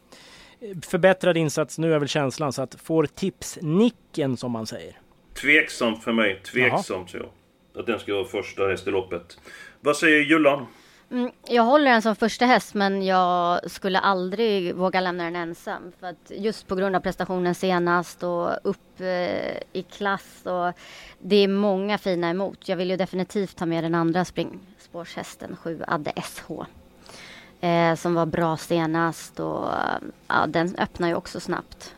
eh, 0.60 0.76
Förbättrad 0.90 1.36
insats 1.36 1.78
nu 1.78 1.94
är 1.94 1.98
väl 1.98 2.08
känslan 2.08 2.52
så 2.52 2.62
att 2.62 2.74
får 2.74 3.06
tipsnicken 3.06 4.36
som 4.36 4.52
man 4.52 4.66
säger. 4.66 4.98
Tveksamt 5.42 6.04
för 6.04 6.12
mig. 6.12 6.40
Tveksamt 6.52 7.10
så 7.10 7.16
jag. 7.16 7.26
Att 7.80 7.86
den 7.86 7.98
ska 7.98 8.14
vara 8.14 8.24
första 8.24 8.68
häst 8.68 8.88
i 8.88 8.90
loppet. 8.90 9.38
Vad 9.80 9.96
säger 9.96 10.20
Jullan? 10.20 10.66
Mm, 11.10 11.30
jag 11.48 11.62
håller 11.62 11.90
den 11.90 12.02
som 12.02 12.16
första 12.16 12.46
häst 12.46 12.74
men 12.74 13.02
jag 13.02 13.70
skulle 13.70 13.98
aldrig 13.98 14.74
våga 14.74 15.00
lämna 15.00 15.24
den 15.24 15.36
ensam. 15.36 15.92
För 16.00 16.06
att 16.06 16.30
just 16.30 16.66
på 16.66 16.74
grund 16.74 16.96
av 16.96 17.00
prestationen 17.00 17.54
senast 17.54 18.22
och 18.22 18.50
upp 18.64 19.00
eh, 19.00 19.56
i 19.72 19.84
klass 19.90 20.42
och 20.44 20.72
det 21.18 21.36
är 21.36 21.48
många 21.48 21.98
fina 21.98 22.30
emot. 22.30 22.68
Jag 22.68 22.76
vill 22.76 22.90
ju 22.90 22.96
definitivt 22.96 23.56
ta 23.56 23.66
med 23.66 23.84
den 23.84 23.94
andra 23.94 24.24
springspårshästen, 24.24 25.56
7 25.56 25.82
Adde 25.86 26.12
SH. 26.22 26.50
Eh, 27.60 27.94
som 27.94 28.14
var 28.14 28.26
bra 28.26 28.56
senast 28.56 29.40
och 29.40 29.68
ja, 30.28 30.46
den 30.48 30.76
öppnar 30.78 31.08
ju 31.08 31.14
också 31.14 31.40
snabbt. 31.40 31.94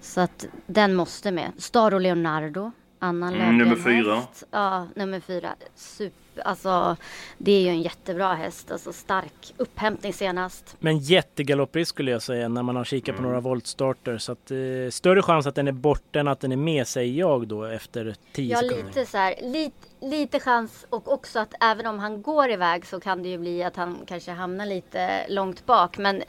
Så 0.00 0.20
att 0.20 0.46
den 0.66 0.94
måste 0.94 1.30
med. 1.30 1.52
Staro 1.58 1.98
Leonardo, 1.98 2.72
annan 2.98 3.34
Mm, 3.34 3.58
nummer 3.58 3.76
fyra. 3.76 4.22
Ja, 4.50 4.86
nummer 4.94 5.20
fyra. 5.20 5.54
Super, 5.74 6.25
alltså 6.44 6.96
det 7.38 7.52
är 7.52 7.60
ju 7.60 7.68
en 7.68 7.82
jättebra 7.82 8.34
häst. 8.34 8.70
Alltså 8.70 8.92
stark 8.92 9.54
upphämtning 9.56 10.12
senast. 10.12 10.76
Men 10.78 10.98
jättegalopprisk 10.98 11.88
skulle 11.88 12.10
jag 12.10 12.22
säga 12.22 12.48
när 12.48 12.62
man 12.62 12.76
har 12.76 12.84
kikat 12.84 13.16
på 13.16 13.22
några 13.22 13.40
voltstarter. 13.40 14.18
Så 14.18 14.32
att, 14.32 14.50
eh, 14.50 14.56
större 14.90 15.22
chans 15.22 15.46
att 15.46 15.54
den 15.54 15.68
är 15.68 15.72
borta 15.72 16.20
än 16.20 16.28
att 16.28 16.40
den 16.40 16.52
är 16.52 16.56
med 16.56 16.88
säger 16.88 17.18
jag 17.18 17.48
då 17.48 17.64
efter 17.64 18.14
10 18.32 18.52
Ja, 18.52 18.58
sekunder. 18.58 18.84
lite 18.84 19.06
så 19.06 19.16
här, 19.18 19.34
lite, 19.42 19.76
lite 20.00 20.40
chans 20.40 20.86
och 20.90 21.12
också 21.12 21.38
att 21.38 21.54
även 21.60 21.86
om 21.86 21.98
han 21.98 22.22
går 22.22 22.50
iväg 22.50 22.86
så 22.86 23.00
kan 23.00 23.22
det 23.22 23.28
ju 23.28 23.38
bli 23.38 23.62
att 23.62 23.76
han 23.76 23.98
kanske 24.06 24.30
hamnar 24.32 24.66
lite 24.66 25.26
långt 25.28 25.66
bak. 25.66 25.98
Men 25.98 26.22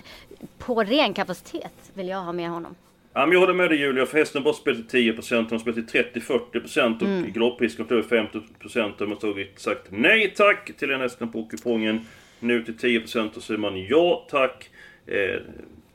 på 0.57 0.83
ren 0.83 1.13
kapacitet 1.13 1.73
vill 1.93 2.07
jag 2.07 2.21
ha 2.21 2.31
med 2.33 2.49
honom. 2.49 2.75
Ja, 3.17 3.25
men 3.25 3.31
jag 3.33 3.39
håller 3.39 3.53
med 3.53 3.69
dig 3.69 3.79
Julia, 3.79 4.05
för 4.05 4.17
hästen 4.17 4.43
bara 4.43 4.53
spelat 4.53 4.89
till 4.89 5.13
10%, 5.13 5.49
de 5.49 5.59
spelat 5.59 5.87
till 5.87 6.03
30-40% 6.03 6.95
och 7.01 7.07
Mm. 7.07 7.31
galopprisken 7.33 7.85
över 7.89 8.01
50% 8.03 8.99
har 8.99 9.07
man 9.07 9.17
tagit 9.17 9.59
sagt 9.59 9.81
nej 9.89 10.33
tack 10.35 10.71
till 10.77 10.89
den 10.89 11.01
hästen 11.01 11.31
på 11.31 11.45
kupongen. 11.45 12.05
Nu 12.39 12.63
till 12.63 12.77
10% 12.77 13.37
och 13.37 13.43
säger 13.43 13.57
man 13.59 13.83
ja 13.85 14.27
tack. 14.29 14.69
Eh, 15.07 15.15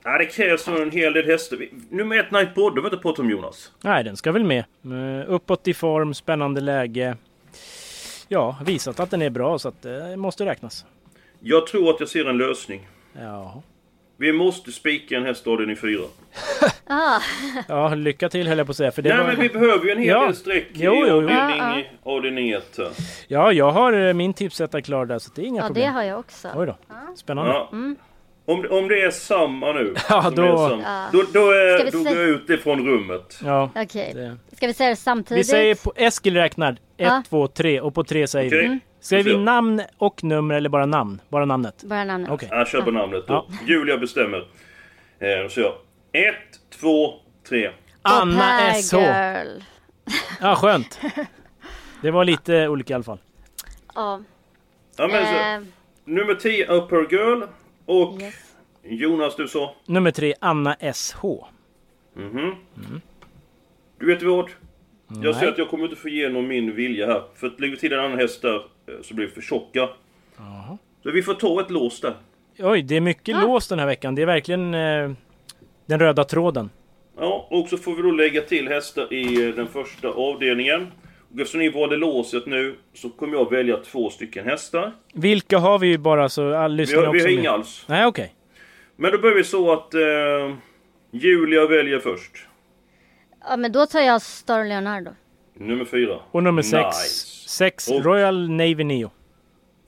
ja, 0.04 0.18
det 0.18 0.26
krävs 0.26 0.68
nog 0.68 0.80
en 0.80 0.90
hel 0.90 1.12
del 1.12 1.26
hästar. 1.26 1.58
Nummer 1.90 2.18
ett 2.18 2.30
Night 2.30 2.54
Brodde 2.54 2.76
har 2.80 2.82
vi 2.82 2.94
inte 2.94 3.02
pratat 3.02 3.18
om 3.18 3.30
Jonas. 3.30 3.72
Nej, 3.84 4.04
den 4.04 4.16
ska 4.16 4.32
väl 4.32 4.44
med. 4.44 4.64
Eh, 4.84 5.24
uppåt 5.32 5.68
i 5.68 5.74
form, 5.74 6.14
spännande 6.14 6.60
läge. 6.60 7.16
Ja, 8.28 8.56
visat 8.66 9.00
att 9.00 9.10
den 9.10 9.22
är 9.22 9.30
bra 9.30 9.58
så 9.58 9.68
att 9.68 9.82
det 9.82 10.16
måste 10.16 10.46
räknas. 10.46 10.84
Jag 11.40 11.66
tror 11.66 11.90
att 11.90 12.00
jag 12.00 12.08
ser 12.08 12.24
en 12.24 12.38
lösning. 12.38 12.88
Ja, 13.12 13.62
Vi 14.22 14.32
måste 14.32 14.72
spika 14.72 15.16
en 15.16 15.24
häst 15.24 15.46
avdelning 15.46 15.76
4. 15.80 16.00
Ah, 16.86 17.20
ja 17.68 17.94
lycka 17.94 18.28
till 18.28 18.48
höll 18.48 18.58
jag 18.58 18.66
på 18.66 18.70
att 18.70 18.76
säga. 18.76 18.92
För 18.92 19.02
det 19.02 19.08
Nej 19.08 19.18
var... 19.18 19.26
men 19.26 19.40
vi 19.40 19.48
behöver 19.48 19.84
ju 19.84 19.90
en 19.90 19.98
hel 19.98 20.08
Ja. 20.08 20.24
del 20.26 20.36
streck 20.36 20.66
i 20.66 20.70
Jo, 20.74 20.94
jo, 20.94 21.06
jo. 21.22 21.28
Ja, 21.30 21.44
avdelning, 21.52 21.86
avdelning 22.02 22.50
1. 22.50 22.74
här. 22.78 22.90
Ja, 23.28 23.52
jag 23.52 23.70
har 23.70 23.92
eh, 23.92 24.12
min 24.14 24.34
tipsetta 24.34 24.82
klar 24.82 25.06
där 25.06 25.18
så 25.18 25.30
det 25.34 25.42
är 25.42 25.46
inga 25.46 25.56
ja, 25.56 25.62
det 25.62 25.68
problem. 25.68 25.92
har 25.92 26.02
jag 26.02 26.18
också. 26.18 26.48
Oj 26.56 26.66
då. 26.66 26.76
Spännande. 27.16 27.50
Ja. 27.52 27.68
Om, 28.46 28.66
om 28.70 28.88
det 28.88 29.02
är 29.02 29.10
samma 29.10 29.72
nu. 29.72 29.94
Ja, 30.08 30.32
då- 30.36 30.42
är 30.42 30.68
samma, 30.68 30.82
Ja. 30.82 31.06
då, 31.12 31.24
då, 31.32 31.50
är, 31.50 31.90
då 31.92 31.98
går 32.02 32.16
jag 32.16 32.28
ut 32.28 32.50
ifrån 32.50 32.86
rummet. 32.86 33.40
Ja. 33.44 33.70
Okej, 33.76 34.12
Det. 34.14 34.56
ska 34.56 34.66
vi 34.66 34.74
säga 34.74 34.90
det 34.90 34.96
samtidigt? 34.96 35.40
Vi 35.40 35.44
säger 35.50 35.74
på 35.74 35.92
Eskil 35.96 36.34
räknar 36.36 36.72
1, 36.72 36.78
Ja. 36.96 37.22
2, 37.28 37.46
3 37.48 37.80
och 37.80 37.94
på 37.94 38.04
3 38.04 38.26
säger 38.26 38.48
Okej? 38.48 38.68
vi. 38.68 38.78
Säger 39.02 39.24
vi 39.24 39.36
namn 39.36 39.82
och 39.98 40.24
nummer 40.24 40.54
eller 40.54 40.68
bara 40.68 40.86
namn? 40.86 41.20
Bara 41.28 41.44
namnet? 41.44 41.84
Bara 41.84 42.04
namnet. 42.04 42.30
Okej. 42.30 42.48
Jag 42.52 42.68
kör 42.68 42.82
på 42.82 42.90
namnet 42.90 43.26
då. 43.26 43.32
Ja. 43.34 43.46
Julia 43.66 43.98
bestämmer. 43.98 44.38
Eh, 45.18 45.48
så 45.48 45.60
jag. 45.60 45.72
Ett, 46.12 46.60
två, 46.80 47.14
tre. 47.48 47.70
Anna 48.02 48.74
SH. 48.74 48.94
Girl. 48.96 49.62
Ja, 50.40 50.56
skönt. 50.56 51.00
Det 52.02 52.10
var 52.10 52.24
lite 52.24 52.68
olika 52.68 52.92
i 52.92 52.94
alla 52.94 53.04
fall. 53.04 53.18
Ja. 53.94 54.20
Ja, 54.96 55.08
men 55.08 55.26
så, 55.26 55.32
Eh, 55.32 55.60
nummer 56.04 56.34
10 56.34 56.66
Upper 56.66 56.96
Girl. 57.10 57.42
Och 57.86 58.20
yes. 58.22 58.34
Jonas 58.82 59.36
du 59.36 59.48
sa? 59.48 59.74
Nummer 59.86 60.10
3 60.10 60.34
Anna 60.40 60.76
SH. 60.94 61.24
Mhm. 62.14 62.54
Du 63.98 64.06
vet 64.06 64.22
vad? 64.22 64.50
Jag 65.22 65.36
ser 65.36 65.48
att 65.48 65.58
jag 65.58 65.68
kommer 65.68 65.84
inte 65.84 65.96
få 65.96 66.08
igenom 66.08 66.48
min 66.48 66.74
vilja 66.74 67.06
här. 67.06 67.22
För 67.34 67.46
att 67.46 67.60
lägger 67.60 67.74
vi 67.74 67.80
till 67.80 67.92
en 67.92 67.98
annan 68.00 68.18
häst 68.18 68.42
där 68.42 68.54
eh, 68.54 68.94
så 69.02 69.14
blir 69.14 69.26
vi 69.26 69.32
för 69.32 69.40
tjocka. 69.40 69.88
Så 71.02 71.10
vi 71.10 71.22
får 71.22 71.34
ta 71.34 71.60
ett 71.60 71.70
lås 71.70 72.00
där. 72.00 72.14
Oj, 72.58 72.82
det 72.82 72.96
är 72.96 73.00
mycket 73.00 73.36
lås 73.42 73.68
den 73.68 73.78
här 73.78 73.86
veckan. 73.86 74.14
Det 74.14 74.22
är 74.22 74.26
verkligen 74.26 74.74
eh, 74.74 75.10
den 75.86 75.98
röda 75.98 76.24
tråden. 76.24 76.70
Ja, 77.18 77.48
och 77.50 77.68
så 77.68 77.76
får 77.76 77.94
vi 77.94 78.02
då 78.02 78.10
lägga 78.10 78.40
till 78.40 78.68
hästar 78.68 79.12
i 79.12 79.48
eh, 79.48 79.54
den 79.54 79.66
första 79.68 80.08
avdelningen. 80.08 80.86
Och 81.34 81.40
eftersom 81.40 81.60
ni 81.60 81.68
valde 81.68 81.96
låset 81.96 82.46
nu 82.46 82.74
så 82.94 83.10
kommer 83.10 83.34
jag 83.38 83.50
välja 83.50 83.76
två 83.76 84.10
stycken 84.10 84.44
hästar. 84.44 84.92
Vilka 85.14 85.58
har 85.58 85.78
vi 85.78 85.98
bara 85.98 86.28
så 86.28 86.54
all 86.54 86.76
Vi 86.76 86.94
har, 86.94 87.12
vi 87.12 87.20
har 87.20 87.28
inga 87.28 87.50
alls. 87.50 87.84
Nej, 87.88 88.06
okej. 88.06 88.34
Men 88.96 89.12
då 89.12 89.18
börjar 89.18 89.36
vi 89.36 89.44
så 89.44 89.72
att 89.72 89.94
eh, 89.94 90.00
Julia 91.10 91.66
väljer 91.66 91.98
först. 91.98 92.46
Ja 93.48 93.56
men 93.56 93.72
då 93.72 93.86
tar 93.86 94.00
jag 94.00 94.22
Star 94.22 94.64
Leonardo. 94.64 95.10
Nummer 95.54 95.84
fyra. 95.84 96.18
Och 96.30 96.42
nummer 96.42 96.62
sex. 96.62 96.84
Nice. 96.86 97.48
Sex, 97.48 97.88
Och- 97.88 98.04
Royal 98.04 98.50
Navy 98.50 98.84
Neo. 98.84 99.10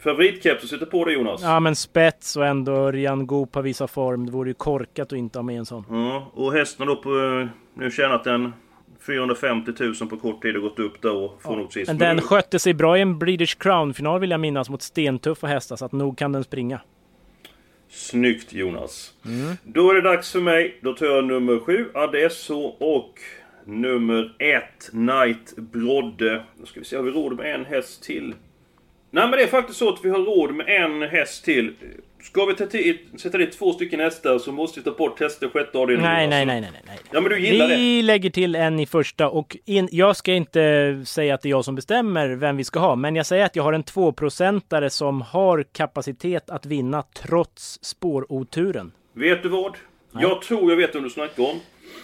Favoritkeps 0.04 0.68
sitter 0.68 0.86
på 0.86 1.04
dig 1.04 1.14
Jonas. 1.14 1.42
Ja 1.42 1.60
men 1.60 1.76
spets 1.76 2.36
och 2.36 2.46
ändå 2.46 2.72
Örjan 2.72 3.26
Goop 3.26 3.54
har 3.54 3.62
visat 3.62 3.90
form. 3.90 4.26
Det 4.26 4.32
vore 4.32 4.50
ju 4.50 4.54
korkat 4.54 5.06
att 5.06 5.18
inte 5.18 5.38
ha 5.38 5.42
med 5.42 5.58
en 5.58 5.66
sån. 5.66 5.84
Ja, 5.90 6.30
och 6.34 6.52
hästen 6.52 6.86
då 6.86 6.96
på... 6.96 7.08
eh, 7.40 7.46
Nu 7.74 7.90
tjänat 7.90 8.26
en 8.26 8.52
450 9.06 9.72
000 9.80 9.94
på 10.10 10.16
kort 10.16 10.42
tid 10.42 10.56
och 10.56 10.62
gått 10.62 10.78
upp 10.78 11.02
där 11.02 11.14
och 11.16 11.42
får 11.42 11.56
nog 11.56 11.72
sist. 11.72 11.88
Men 11.88 11.98
den 11.98 12.20
skötte 12.20 12.58
sig 12.58 12.74
bra 12.74 12.98
i 12.98 13.00
en 13.00 13.18
British 13.18 13.58
Crown-final 13.58 14.20
vill 14.20 14.30
jag 14.30 14.40
minnas 14.40 14.70
mot 14.70 14.82
stentuffa 14.82 15.46
hästar 15.46 15.76
så 15.76 15.84
att 15.84 15.92
nog 15.92 16.18
kan 16.18 16.32
den 16.32 16.44
springa. 16.44 16.80
Snyggt 17.90 18.52
Jonas. 18.52 19.12
Mm. 19.24 19.56
Då 19.64 19.90
är 19.90 19.94
det 19.94 20.00
dags 20.00 20.32
för 20.32 20.40
mig. 20.40 20.78
Då 20.82 20.92
tar 20.92 21.06
jag 21.06 21.24
nummer 21.24 21.58
7, 21.60 21.90
Adesso 21.94 22.60
och 22.64 23.14
nummer 23.64 24.34
1, 24.38 24.62
Knight 24.90 25.56
Brodde. 25.56 26.42
Då 26.60 26.66
ska 26.66 26.80
vi 26.80 26.86
se, 26.86 26.96
har 26.96 27.02
vi 27.02 27.10
råd 27.10 27.36
med 27.36 27.54
en 27.54 27.64
häst 27.64 28.02
till? 28.02 28.34
Nej 29.10 29.28
men 29.28 29.30
det 29.30 29.42
är 29.42 29.46
faktiskt 29.46 29.78
så 29.78 29.88
att 29.88 30.04
vi 30.04 30.10
har 30.10 30.18
råd 30.18 30.54
med 30.54 30.68
en 30.68 31.02
häst 31.02 31.44
till. 31.44 31.74
Ska 32.22 32.44
vi 32.44 32.54
ta 32.54 32.66
till, 32.66 32.98
sätta 33.16 33.38
dit 33.38 33.52
två 33.52 33.72
stycken 33.72 34.00
hästar 34.00 34.38
så 34.38 34.52
måste 34.52 34.80
vi 34.80 34.84
ta 34.84 34.90
bort 34.90 35.20
hästen 35.20 35.50
sjätte 35.50 35.78
avdelningen. 35.78 36.12
Nej, 36.12 36.24
Jonas. 36.24 36.30
nej, 36.30 36.46
nej, 36.46 36.60
nej, 36.60 36.70
nej, 36.72 36.82
nej. 36.86 36.98
Ja 37.10 37.20
men 37.20 37.30
du 37.30 37.40
gillar 37.40 37.68
det? 37.68 37.76
Vi 37.76 38.02
lägger 38.02 38.30
till 38.30 38.54
en 38.54 38.80
i 38.80 38.86
första 38.86 39.28
och 39.28 39.56
in, 39.64 39.88
jag 39.92 40.16
ska 40.16 40.32
inte 40.32 41.02
säga 41.06 41.34
att 41.34 41.42
det 41.42 41.48
är 41.48 41.50
jag 41.50 41.64
som 41.64 41.74
bestämmer 41.74 42.28
vem 42.28 42.56
vi 42.56 42.64
ska 42.64 42.78
ha, 42.78 42.96
men 42.96 43.16
jag 43.16 43.26
säger 43.26 43.44
att 43.44 43.56
jag 43.56 43.62
har 43.62 43.72
en 43.72 43.82
tvåprocentare 43.82 44.90
som 44.90 45.20
har 45.20 45.64
kapacitet 45.72 46.50
att 46.50 46.66
vinna 46.66 47.02
trots 47.02 47.78
spåroturen. 47.82 48.92
Vet 49.12 49.42
du 49.42 49.48
vad? 49.48 49.76
Jag 50.12 50.42
tror 50.42 50.70
jag 50.70 50.76
vet 50.76 50.94
vem 50.94 51.02
du 51.02 51.10
snackar 51.10 51.42
om. 51.42 51.60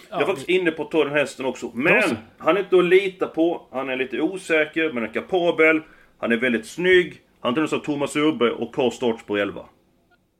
Jag 0.09 0.21
är 0.21 0.25
faktiskt 0.25 0.49
inne 0.49 0.71
på 0.71 0.83
att 0.83 0.91
ta 0.91 1.03
den 1.03 1.13
hästen 1.13 1.45
också. 1.45 1.71
Men 1.73 2.17
han 2.37 2.57
är 2.57 2.59
inte 2.59 2.77
att 2.77 2.85
lita 2.85 3.27
på. 3.27 3.67
Han 3.71 3.89
är 3.89 3.95
lite 3.95 4.21
osäker, 4.21 4.93
men 4.93 5.03
är 5.03 5.13
kapabel. 5.13 5.81
Han 6.19 6.31
är 6.31 6.37
väldigt 6.37 6.67
snygg. 6.67 7.21
Han 7.39 7.59
av 7.59 7.67
Thomas 7.67 8.15
Urberg 8.15 8.51
och 8.51 8.75
har 8.75 8.89
startspår 8.91 9.39
11. 9.39 9.65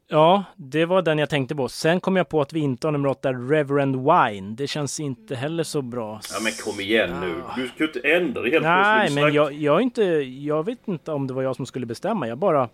Ja, 0.07 0.43
det 0.55 0.85
var 0.85 1.01
den 1.01 1.19
jag 1.19 1.29
tänkte 1.29 1.55
på. 1.55 1.67
Sen 1.67 1.99
kom 1.99 2.15
jag 2.15 2.29
på 2.29 2.41
att 2.41 2.53
vi 2.53 2.59
inte 2.59 2.87
har 2.87 2.91
nummer 2.91 3.09
åtta, 3.09 3.33
Reverend 3.33 3.95
Wine. 3.95 4.55
Det 4.55 4.67
känns 4.67 4.99
inte 4.99 5.35
heller 5.35 5.63
så 5.63 5.81
bra. 5.81 6.19
Ja 6.33 6.39
men 6.43 6.51
kom 6.51 6.79
igen 6.79 7.09
nu. 7.21 7.33
Du 7.55 7.67
ska 7.67 7.83
ju 7.83 7.87
inte 7.87 7.99
ändra 8.09 8.41
det 8.41 8.49
helt 8.49 8.63
Nej, 8.63 9.11
men 9.11 9.33
jag, 9.33 9.53
jag, 9.53 9.81
inte, 9.81 10.03
jag 10.23 10.65
vet 10.65 10.87
inte 10.87 11.11
om 11.11 11.27
det 11.27 11.33
var 11.33 11.41
jag 11.41 11.55
som 11.55 11.65
skulle 11.65 11.85
bestämma. 11.85 12.27
Jag 12.27 12.37
bara 12.37 12.69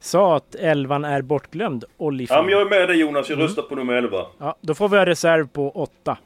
sa 0.00 0.36
att 0.36 0.54
elvan 0.54 1.04
är 1.04 1.22
bortglömd. 1.22 1.84
Olli 1.96 2.26
Ja 2.30 2.42
men 2.42 2.50
jag 2.52 2.60
är 2.60 2.70
med 2.70 2.88
dig 2.88 2.96
Jonas. 3.00 3.30
Jag 3.30 3.38
röstar 3.40 3.62
på 3.62 3.74
nummer 3.74 3.94
11. 3.94 4.26
ja, 4.38 4.56
då 4.60 4.74
får 4.74 4.88
vi 4.88 4.96
ha 4.96 5.06
reserv 5.06 5.48
på 5.48 5.70
åtta. 5.70 6.18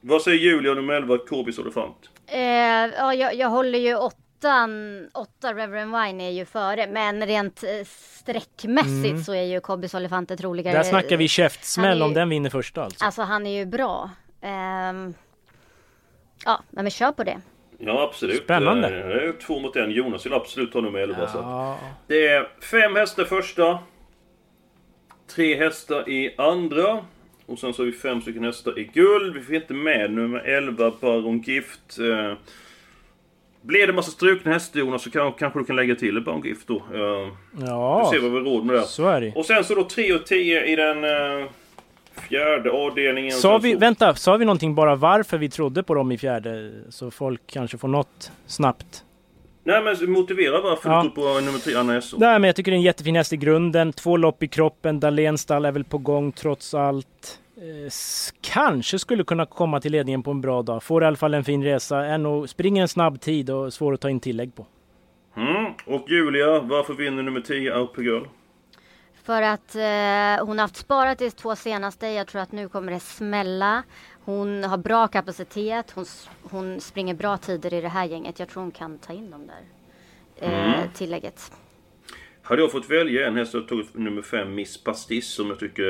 Vad 0.00 0.22
säger 0.22 0.38
Julia 0.38 0.74
nummer 0.74 0.94
11, 0.94 1.18
Kobis 1.28 1.58
Olifant? 1.58 1.96
Eh, 2.26 2.38
ja, 2.40 3.14
jag, 3.14 3.34
jag 3.34 3.48
håller 3.48 3.78
ju 3.78 3.94
åttan, 3.96 4.70
åtta 5.14 5.54
Reverend 5.54 5.92
Wine 5.96 6.24
är 6.24 6.30
ju 6.30 6.44
före. 6.44 6.86
Men 6.86 7.26
rent 7.26 7.62
eh, 7.62 7.68
sträckmässigt 7.86 9.24
så 9.24 9.34
är 9.34 9.42
ju 9.42 9.60
Kobbys 9.60 9.94
Olifante 9.94 10.36
troligare. 10.36 10.76
Där 10.76 10.82
snackar 10.82 11.16
vi 11.16 11.28
käftsmäll 11.28 12.00
är 12.00 12.04
om 12.04 12.10
ju- 12.10 12.14
den 12.14 12.28
vinner 12.28 12.50
första 12.50 12.84
alltså. 12.84 13.04
Alltså 13.04 13.22
han 13.22 13.46
är 13.46 13.58
ju 13.58 13.66
bra. 13.66 14.10
Ehm, 14.40 15.14
ja, 16.44 16.60
men 16.70 16.90
kör 16.90 17.12
på 17.12 17.24
det. 17.24 17.40
Ja 17.80 18.02
absolut. 18.02 18.42
Spännande. 18.42 18.88
Eh, 19.00 19.08
Det 19.08 19.22
är 19.28 19.32
två 19.32 19.58
mot 19.60 19.76
en. 19.76 19.90
Jonas 19.90 20.26
vill 20.26 20.32
absolut 20.32 20.72
ta 20.72 20.80
nummer 20.80 20.98
11. 20.98 21.16
Så. 21.28 21.38
att- 21.38 21.44
Ja, 21.44 21.78
Det 22.06 22.26
är 22.28 22.48
fem 22.70 22.96
hästar 22.96 23.24
första. 23.24 23.78
Tre 25.34 25.56
hästar 25.56 26.08
i 26.08 26.34
andra. 26.38 26.98
Och 27.46 27.58
sen 27.58 27.74
så 27.74 27.82
har 27.82 27.86
vi 27.86 27.92
fem 27.92 28.20
stycken 28.22 28.44
hästar 28.44 28.78
i 28.78 28.84
guld. 28.84 29.34
Vi 29.34 29.40
får 29.40 29.54
inte 29.54 29.74
med 29.74 30.10
nummer 30.12 30.38
11, 30.38 30.92
Baron 31.00 31.38
Gift. 31.40 31.98
Eh, 31.98 32.32
Blir 33.62 33.86
det 33.86 33.92
massa 33.92 34.10
strukna 34.10 34.52
hästar 34.52 34.80
Jonas 34.80 35.02
så 35.02 35.10
kan, 35.10 35.32
kanske 35.32 35.58
du 35.58 35.64
kan 35.64 35.76
lägga 35.76 35.94
till 35.94 36.16
ett 36.16 36.24
Baron 36.24 36.42
Gift 36.44 36.66
då. 36.68 36.76
Eh, 36.94 37.28
ja 37.66 38.10
Vi 38.12 38.16
ser 38.18 38.22
vad 38.22 38.30
vi 38.32 38.38
har 38.38 38.44
råd 38.44 38.64
med 38.66 38.74
det. 38.76 38.82
så 38.82 39.08
är 39.08 39.20
det. 39.20 39.32
Och 39.36 39.46
sen 39.46 39.64
så 39.64 39.74
då 39.74 39.84
3 39.84 40.12
och 40.12 40.26
10 40.26 40.64
i 40.64 40.76
den 40.76 41.04
eh, 41.04 41.46
fjärde 42.28 42.70
avdelningen. 42.70 43.32
Sa 43.32 43.58
vi, 43.58 43.72
så- 43.72 43.78
vänta, 43.78 44.14
sa 44.14 44.36
vi 44.36 44.44
någonting 44.44 44.74
bara 44.74 44.96
varför 44.96 45.38
vi 45.38 45.48
trodde 45.48 45.82
på 45.82 45.94
dem 45.94 46.12
i 46.12 46.18
fjärde? 46.18 46.72
Så 46.88 47.10
folk 47.10 47.40
kanske 47.46 47.78
får 47.78 47.88
något 47.88 48.32
snabbt. 48.46 49.04
Nej 49.64 49.82
men 49.82 50.10
motivera 50.12 50.60
varför 50.60 50.90
Ja. 50.90 51.02
du 51.02 51.10
tror 51.10 51.34
på 51.34 51.40
nummer 51.46 51.58
3, 51.58 51.74
Anna 51.74 51.96
Esso. 51.96 52.16
Nej, 52.20 52.38
men 52.38 52.48
jag 52.48 52.56
tycker 52.56 52.70
det 52.70 52.74
är 52.74 52.78
en 52.78 52.82
jättefin 52.82 53.16
häst 53.16 53.32
i 53.32 53.36
grunden. 53.36 53.92
Två 53.92 54.16
lopp 54.16 54.42
i 54.42 54.48
kroppen. 54.48 55.00
Dahléns 55.00 55.40
stall 55.40 55.64
är 55.64 55.72
väl 55.72 55.84
på 55.84 55.98
gång 55.98 56.32
trots 56.32 56.74
allt. 56.74 57.38
Eh, 57.56 57.90
kanske 58.40 58.98
skulle 58.98 59.24
kunna 59.24 59.46
komma 59.46 59.80
till 59.80 59.92
ledningen 59.92 60.22
på 60.22 60.30
en 60.30 60.40
bra 60.40 60.62
dag. 60.62 60.82
Får 60.82 61.02
i 61.02 61.06
alla 61.06 61.16
fall 61.16 61.34
en 61.34 61.44
fin 61.44 61.64
resa. 61.64 61.96
Är 62.04 62.18
nog, 62.18 62.48
springer 62.48 62.82
en 62.82 62.88
snabb 62.88 63.20
tid 63.20 63.50
och 63.50 63.72
svår 63.72 63.94
att 63.94 64.00
ta 64.00 64.10
in 64.10 64.20
tillägg 64.20 64.54
på. 64.54 64.66
Mm. 65.36 65.72
Och 65.86 66.04
Julia, 66.10 66.60
varför 66.60 66.94
vinner 66.94 67.22
nummer 67.22 67.40
10 67.40 67.74
Alpe 67.74 68.02
Girl? 68.02 68.22
För 69.22 69.42
att 69.42 69.74
eh, 69.74 70.46
hon 70.46 70.58
har 70.58 70.60
haft 70.60 70.76
sparat 70.76 71.18
de 71.18 71.30
två 71.30 71.56
senaste. 71.56 72.08
Jag 72.08 72.26
tror 72.26 72.42
att 72.42 72.52
nu 72.52 72.68
kommer 72.68 72.92
det 72.92 73.00
smälla. 73.00 73.82
Hon 74.24 74.64
har 74.64 74.78
bra 74.78 75.08
kapacitet. 75.08 75.90
Hon, 75.90 76.04
hon 76.42 76.80
springer 76.80 77.14
bra 77.14 77.36
tider 77.36 77.74
i 77.74 77.80
det 77.80 77.88
här 77.88 78.04
gänget. 78.04 78.38
Jag 78.38 78.48
tror 78.48 78.62
hon 78.62 78.72
kan 78.72 78.98
ta 78.98 79.12
in 79.12 79.30
dem 79.30 79.46
där. 79.46 79.62
Eh, 80.48 80.90
Tillägget. 80.94 81.52
Hade 82.42 82.62
jag 82.62 82.72
fått 82.72 82.90
välja 82.90 83.26
en 83.26 83.36
häst 83.36 83.54
jag 83.54 83.68
tagit 83.68 83.94
nummer 83.94 84.22
5 84.22 84.54
Miss 84.54 84.84
Pastis 84.84 85.28
som 85.28 85.46
jag 85.46 85.58
tycker 85.58 85.82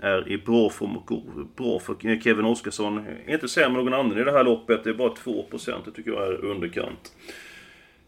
är 0.00 0.28
i 0.28 0.38
bra 0.38 0.70
form 0.70 0.96
och 0.96 1.06
går 1.06 1.22
bra 1.56 1.78
för 1.78 2.20
Kevin 2.20 2.44
Oskarsson. 2.44 3.06
Inte 3.26 3.48
sämre 3.48 3.80
än 3.80 3.84
någon 3.84 3.94
annan 3.94 4.18
i 4.18 4.24
det 4.24 4.32
här 4.32 4.44
loppet. 4.44 4.84
Det 4.84 4.90
är 4.90 4.94
bara 4.94 5.12
2%. 5.14 5.84
Det 5.84 5.90
tycker 5.90 6.10
jag 6.10 6.26
är 6.26 6.44
underkant. 6.44 7.12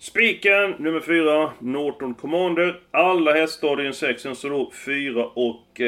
Spiken 0.03 0.71
nummer 0.79 1.01
4 1.01 1.53
Norton 1.59 2.15
Commander. 2.15 2.81
Alla 2.91 3.33
hästar 3.33 3.83
i 3.83 3.87
en 3.87 3.95
6 3.95 4.23
så 4.35 4.49
då 4.49 4.71
4 4.87 5.25
och 5.27 5.81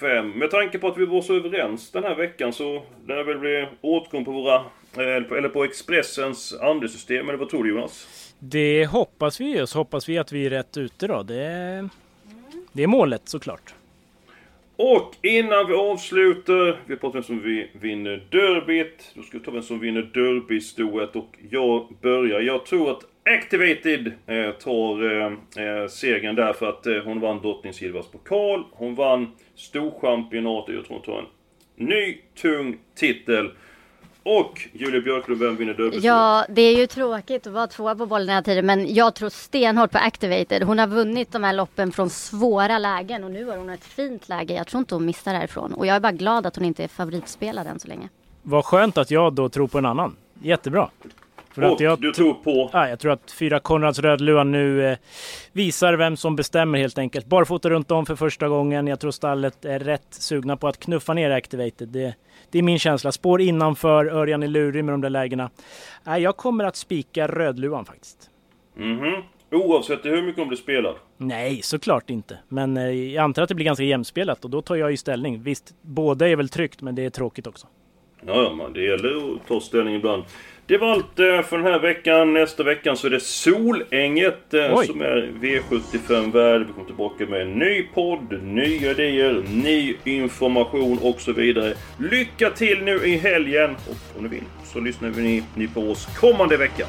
5. 0.00 0.30
Med 0.30 0.50
tanke 0.50 0.78
på 0.78 0.88
att 0.88 0.98
vi 0.98 1.04
var 1.06 1.22
så 1.22 1.34
överens 1.36 1.90
den 1.90 2.02
här 2.04 2.14
veckan 2.14 2.52
så 2.52 2.82
det 3.06 3.12
är 3.14 3.24
väl 3.24 3.38
bli 3.38 3.66
åtgång 3.80 4.24
på 4.24 4.30
våra 4.30 4.54
eh, 4.56 5.22
på- 5.28 5.36
eller 5.36 5.48
på 5.48 5.64
Expressens 5.64 6.54
andelssystem. 6.60 7.28
Eller 7.28 7.38
vad 7.38 7.48
tror 7.48 7.64
du 7.64 7.70
Jonas? 7.70 8.08
Det 8.38 8.86
hoppas 8.86 9.40
vi 9.40 9.58
ju. 9.58 9.66
Så 9.66 9.78
hoppas 9.78 10.08
vi 10.08 10.18
att 10.18 10.32
vi 10.32 10.46
är 10.46 10.50
rätt 10.50 10.76
ute 10.76 11.06
då. 11.06 11.22
Det, 11.22 11.88
det 12.72 12.82
är 12.82 12.86
målet 12.86 13.22
såklart. 13.28 13.74
Och 14.76 15.14
innan 15.22 15.66
vi 15.66 15.74
avslutar, 15.74 16.80
vi 16.86 16.96
pratar 16.96 17.06
om 17.06 17.12
vem 17.12 17.22
som 17.22 17.42
vi 17.42 17.70
vinner 17.80 18.22
derbyt. 18.30 19.12
Då 19.14 19.22
ska 19.22 19.38
vi 19.38 19.44
ta 19.44 19.50
vem 19.50 19.62
som 19.62 19.80
vinner 19.80 20.02
derbystoet 20.02 21.16
och 21.16 21.36
jag 21.50 21.88
börjar. 22.02 22.40
Jag 22.40 22.66
tror 22.66 22.90
att 22.90 23.02
Activated 23.24 24.06
eh, 24.26 24.50
tar 24.50 25.20
eh, 25.20 25.26
eh, 25.66 25.88
segern 25.88 26.34
därför 26.36 26.68
att 26.68 26.86
eh, 26.86 26.94
hon 27.04 27.20
vann 27.20 27.40
Drottning 27.40 27.72
Silvas 27.72 28.06
pokal. 28.06 28.64
Hon 28.72 28.94
vann 28.94 29.32
Storchampionatet. 29.54 30.74
Jag 30.74 30.84
tror 30.84 30.96
hon 30.96 31.04
tar 31.04 31.18
en 31.18 31.86
ny 31.86 32.18
tung 32.42 32.78
titel. 32.94 33.50
Och 34.24 34.68
Julia 34.72 35.00
Björklund, 35.00 35.40
vem 35.40 35.56
vinner 35.56 35.74
derbystoet? 35.74 36.04
Ja, 36.04 36.46
det 36.48 36.62
är 36.62 36.76
ju 36.76 36.86
tråkigt 36.86 37.46
att 37.46 37.52
vara 37.52 37.66
tvåa 37.66 37.94
på 37.94 38.06
bollen 38.06 38.26
den 38.26 38.34
här 38.34 38.42
tiden. 38.42 38.66
Men 38.66 38.94
jag 38.94 39.14
tror 39.14 39.28
stenhårt 39.28 39.90
på 39.90 39.98
Activated. 39.98 40.62
Hon 40.62 40.78
har 40.78 40.86
vunnit 40.86 41.32
de 41.32 41.44
här 41.44 41.52
loppen 41.52 41.92
från 41.92 42.10
svåra 42.10 42.78
lägen. 42.78 43.24
Och 43.24 43.30
nu 43.30 43.44
har 43.44 43.56
hon 43.56 43.70
ett 43.70 43.84
fint 43.84 44.28
läge. 44.28 44.54
Jag 44.54 44.66
tror 44.66 44.78
inte 44.78 44.94
hon 44.94 45.06
missar 45.06 45.32
därifrån. 45.34 45.72
Och 45.72 45.86
jag 45.86 45.96
är 45.96 46.00
bara 46.00 46.12
glad 46.12 46.46
att 46.46 46.56
hon 46.56 46.64
inte 46.64 46.84
är 46.84 46.88
favoritspelad 46.88 47.66
än 47.66 47.80
så 47.80 47.88
länge. 47.88 48.08
Vad 48.42 48.64
skönt 48.64 48.98
att 48.98 49.10
jag 49.10 49.32
då 49.32 49.48
tror 49.48 49.68
på 49.68 49.78
en 49.78 49.86
annan. 49.86 50.16
Jättebra. 50.42 50.90
För 51.54 51.62
att 51.62 51.72
Och 51.72 51.80
jag 51.80 52.00
du 52.00 52.12
tror 52.12 52.34
på... 52.34 52.70
Ja, 52.72 52.88
jag 52.88 52.98
tror 52.98 53.12
att 53.12 53.30
fyra 53.30 53.60
Konrads 53.60 53.98
Rödluva 53.98 54.44
nu 54.44 54.86
eh, 54.86 54.98
visar 55.52 55.94
vem 55.94 56.16
som 56.16 56.36
bestämmer 56.36 56.78
helt 56.78 56.98
enkelt. 56.98 57.26
Barfota 57.26 57.70
runt 57.70 57.90
om 57.90 58.06
för 58.06 58.16
första 58.16 58.48
gången. 58.48 58.86
Jag 58.86 59.00
tror 59.00 59.10
stallet 59.10 59.64
är 59.64 59.78
rätt 59.78 60.06
sugna 60.10 60.56
på 60.56 60.68
att 60.68 60.80
knuffa 60.80 61.14
ner 61.14 61.30
Activated. 61.30 61.88
Det, 61.88 62.14
det 62.50 62.58
är 62.58 62.62
min 62.62 62.78
känsla. 62.78 63.12
Spår 63.12 63.40
innanför, 63.40 64.06
Örjan 64.06 64.42
är 64.42 64.48
lurig 64.48 64.84
med 64.84 64.92
de 64.92 65.00
där 65.00 65.10
lägena. 65.10 65.50
Nej, 66.04 66.22
jag 66.22 66.36
kommer 66.36 66.64
att 66.64 66.76
spika 66.76 67.26
Rödluvan 67.26 67.84
faktiskt. 67.84 68.30
Mhm. 68.76 69.22
Oavsett 69.50 70.04
hur 70.04 70.22
mycket 70.22 70.38
hon 70.38 70.48
blir 70.48 70.58
spelad. 70.58 70.94
Nej, 71.16 71.62
såklart 71.62 72.10
inte. 72.10 72.38
Men 72.48 72.76
eh, 72.76 72.90
jag 72.90 73.24
antar 73.24 73.42
att 73.42 73.48
det 73.48 73.54
blir 73.54 73.66
ganska 73.66 73.84
jämspelat 73.84 74.44
och 74.44 74.50
då 74.50 74.62
tar 74.62 74.76
jag 74.76 74.90
ju 74.90 74.96
ställning. 74.96 75.42
Visst, 75.42 75.74
båda 75.82 76.28
är 76.28 76.36
väl 76.36 76.48
tryggt, 76.48 76.82
men 76.82 76.94
det 76.94 77.04
är 77.04 77.10
tråkigt 77.10 77.46
också. 77.46 77.66
Ja, 78.26 78.54
ja, 78.58 78.68
det 78.74 78.82
gäller 78.82 79.34
att 79.34 79.48
ta 79.48 79.60
ställning 79.60 79.94
ibland. 79.94 80.24
Det 80.66 80.78
var 80.78 80.90
allt 80.90 81.18
eh, 81.18 81.42
för 81.42 81.56
den 81.56 81.66
här 81.66 81.78
veckan. 81.78 82.34
Nästa 82.34 82.62
veckan 82.62 82.96
så 82.96 83.06
är 83.06 83.10
det 83.10 83.20
Solänget 83.20 84.54
eh, 84.54 84.74
Oj. 84.78 84.86
som 84.86 85.00
är 85.00 85.32
V75-värd. 85.40 86.66
Vi 86.66 86.72
kommer 86.72 86.86
tillbaka 86.86 87.26
med 87.26 87.42
en 87.42 87.52
ny 87.52 87.82
podd, 87.82 88.42
nya 88.42 88.90
idéer, 88.90 89.44
ny 89.48 89.96
information 90.04 90.98
och 91.02 91.20
så 91.20 91.32
vidare. 91.32 91.74
Lycka 91.98 92.50
till 92.50 92.82
nu 92.84 92.96
i 92.96 93.16
helgen! 93.16 93.70
Och 93.70 94.18
om 94.18 94.22
ni 94.22 94.28
vill 94.28 94.42
så 94.64 94.80
lyssnar 94.80 95.10
ni 95.58 95.68
på 95.74 95.80
oss 95.80 96.06
kommande 96.16 96.56
vecka. 96.56 96.86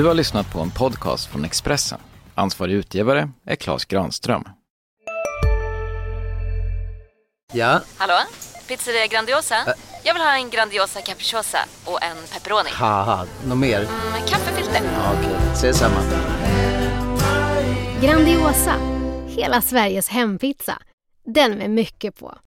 Du 0.00 0.06
har 0.06 0.14
lyssnat 0.14 0.52
på 0.52 0.60
en 0.60 0.70
podcast 0.70 1.26
från 1.26 1.44
Expressen. 1.44 2.00
Ansvarig 2.34 2.74
utgivare 2.74 3.30
är 3.46 3.56
Klas 3.56 3.84
Granström. 3.84 4.44
Ja, 7.52 7.80
Hallå? 7.96 8.14
Pizzeria 8.68 9.06
Grandiosa? 9.06 9.54
Jag 10.04 10.14
vill 10.14 10.22
ha 10.22 10.34
en 10.36 10.50
Grandiosa 10.50 11.00
capriciosa 11.00 11.58
och 11.84 12.02
en 12.02 12.16
pepperoni. 12.32 12.70
haha, 12.72 13.26
något 13.46 13.58
mer? 13.58 13.80
Med 14.12 14.28
kaffefilter. 14.28 14.80
Ja, 14.84 15.12
Okej, 15.18 15.36
ses 15.52 15.78
samma. 15.78 16.00
Grandiosa, 18.02 18.74
hela 19.28 19.60
Sveriges 19.60 20.08
hempizza. 20.08 20.78
Den 21.26 21.58
med 21.58 21.70
mycket 21.70 22.18
på. 22.18 22.38